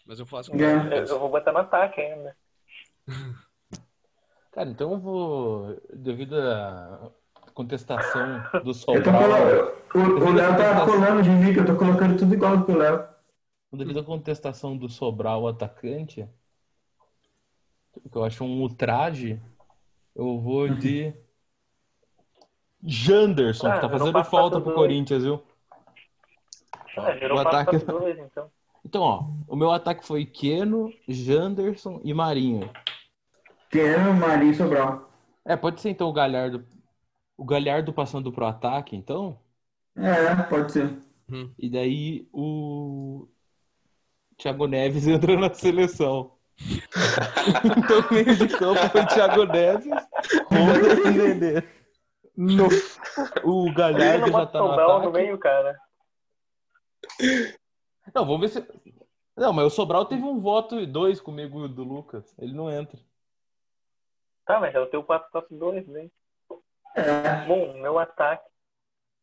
[0.06, 1.00] Mas eu faço com É.
[1.00, 2.36] Eu, eu vou botar no ataque ainda.
[4.52, 5.82] Cara, então eu vou.
[5.94, 7.12] Devido à
[7.54, 9.10] contestação do Eu tô.
[9.98, 13.08] O o Léo tá colando de mim, que eu tô colocando tudo igual pro Léo.
[13.74, 16.28] Devido à contestação do Sobral atacante,
[18.12, 19.42] que eu acho um ultraje,
[20.14, 21.14] eu vou de
[22.84, 24.64] Janderson, Ah, que tá fazendo falta dois.
[24.64, 25.42] pro Corinthians, viu?
[26.98, 28.50] Ah, virou o ataque- para dois, então.
[28.84, 32.70] Então, ó, o meu ataque foi Keno, Janderson e Marinho.
[33.70, 35.10] Quero Marinho Sobral.
[35.46, 36.66] É, pode ser então o Galhardo.
[37.38, 39.40] O Galhardo passando pro ataque, então.
[39.96, 40.90] É, pode ser.
[41.58, 43.28] E daí o
[44.38, 46.34] Thiago Neves entra na seleção.
[47.78, 49.94] então o meio de campo foi Thiago Neves,
[50.50, 51.64] Ronda e Nenê.
[52.36, 52.68] No...
[53.44, 55.18] O Galhardo não já tá o no Sobral no ataque.
[55.18, 55.80] meio, cara?
[58.14, 58.68] Não, vamos ver se.
[59.36, 62.36] Não, mas o Sobral teve um voto e dois comigo do Lucas.
[62.40, 63.00] Ele não entra.
[64.46, 66.10] Tá, mas é o teu 4-4-2, né?
[66.96, 67.46] É.
[67.46, 68.50] Bom, meu ataque.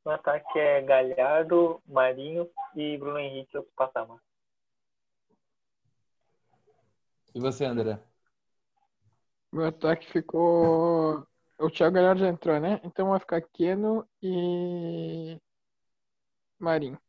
[0.05, 4.19] Meu ataque é Galhardo, Marinho e Bruno Henrique, outro patamar.
[7.35, 7.99] E você, André?
[9.53, 11.27] Meu ataque ficou.
[11.59, 12.81] O Thiago Galhardo já entrou, né?
[12.85, 15.37] Então vai ficar Keno e.
[16.59, 17.01] Marinho.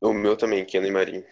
[0.00, 1.24] O meu também, Keno e Marinho.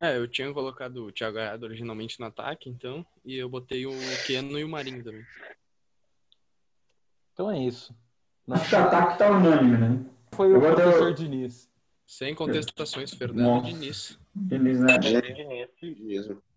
[0.00, 3.06] É, eu tinha colocado o Thiago Galhardo originalmente no ataque, então.
[3.24, 3.92] E eu botei o
[4.26, 5.24] Keno e o Marinho também.
[7.32, 7.94] Então é isso.
[8.68, 10.10] Que o ataque tá unânime, né?
[10.32, 11.68] Foi o Eu professor Diniz.
[12.06, 13.66] Sem contestações, Fernando Nossa.
[13.66, 14.18] Diniz.
[14.34, 14.98] Diniz, né?
[14.98, 16.47] Diniz.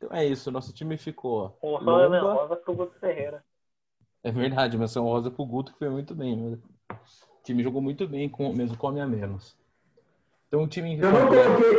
[0.00, 0.50] Então é isso.
[0.50, 1.58] Nosso time ficou.
[1.60, 2.32] O Rosa, Lomba.
[2.32, 3.44] Rosa pro Guto Ferreira.
[4.24, 6.36] É verdade, mas são rosa pro Guto que foi muito bem.
[6.36, 6.58] né?
[6.90, 9.56] O time jogou muito bem, com, mesmo com a menos.
[10.48, 11.78] Então o time Eu não coloquei,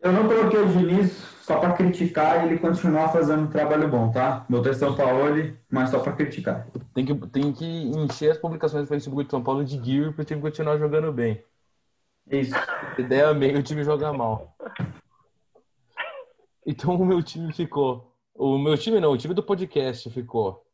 [0.00, 4.10] eu não coloquei o Diniz só pra criticar e ele continuar fazendo um trabalho bom,
[4.10, 4.44] tá?
[4.48, 6.66] Botei São Paulo, mas só pra criticar.
[6.92, 10.24] tem, que, tem que encher as publicações do Facebook de São Paulo de gear pro
[10.24, 11.42] time continuar jogando bem.
[12.30, 12.54] Isso.
[12.98, 14.54] Ideia meio o time jogar mal.
[16.66, 18.14] Então o meu time ficou.
[18.34, 20.64] O meu time não, o time do podcast ficou.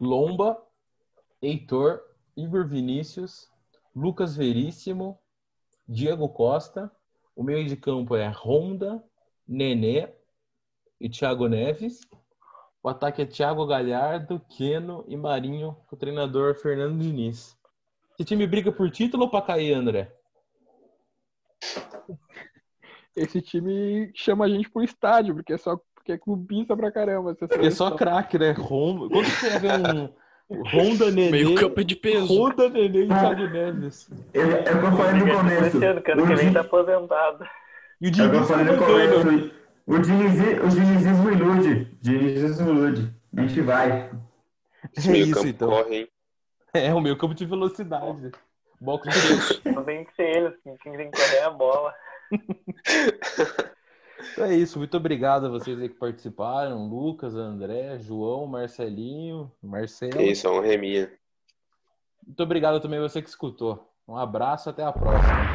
[0.00, 0.60] Lomba,
[1.40, 2.00] Heitor,
[2.36, 3.50] Igor Vinícius,
[3.94, 5.18] Lucas Veríssimo,
[5.88, 6.90] Diego Costa.
[7.36, 9.02] O meio de campo é Honda,
[9.46, 10.12] Nenê
[11.00, 12.00] e Thiago Neves.
[12.82, 17.56] O ataque é Thiago Galhardo, Keno e Marinho, o treinador Fernando Diniz.
[18.18, 20.14] Esse time briga por título ou pra cair, André?
[23.16, 27.34] Esse time chama a gente pro estádio, porque é só porque é clubista pra caramba.
[27.62, 28.52] é só craque, né?
[28.58, 29.08] Honda.
[29.08, 30.08] Quando você vê um
[30.66, 32.26] Honda Nenê, Meio campo é de peso.
[32.26, 34.10] Honda Nenê e Thiago Neves.
[34.34, 35.80] Ele, é o que eu falei no começo.
[35.80, 37.46] Que O que vem Di- tá aposentado.
[38.00, 39.24] E o É o que eu Diniz falei no comandando.
[39.24, 39.64] começo.
[39.86, 39.98] O
[40.68, 41.84] Dinizismo ilude.
[42.02, 43.14] Dinizismo ilude.
[43.36, 44.10] A gente vai.
[44.96, 45.68] Esse É isso, então.
[45.70, 46.08] corre, hein?
[46.74, 48.30] É, o meio campo de velocidade.
[48.80, 49.08] Box
[49.62, 49.70] de.
[49.70, 51.94] Não tem que ser eles, quem tem que correr é a bola.
[54.32, 54.78] Então é isso.
[54.78, 56.88] Muito obrigado a vocês aí que participaram.
[56.88, 60.20] Lucas, André, João, Marcelinho, Marcelo.
[60.20, 61.10] É isso, é um reminha.
[62.26, 63.90] Muito obrigado também a você que escutou.
[64.08, 65.53] Um abraço, até a próxima.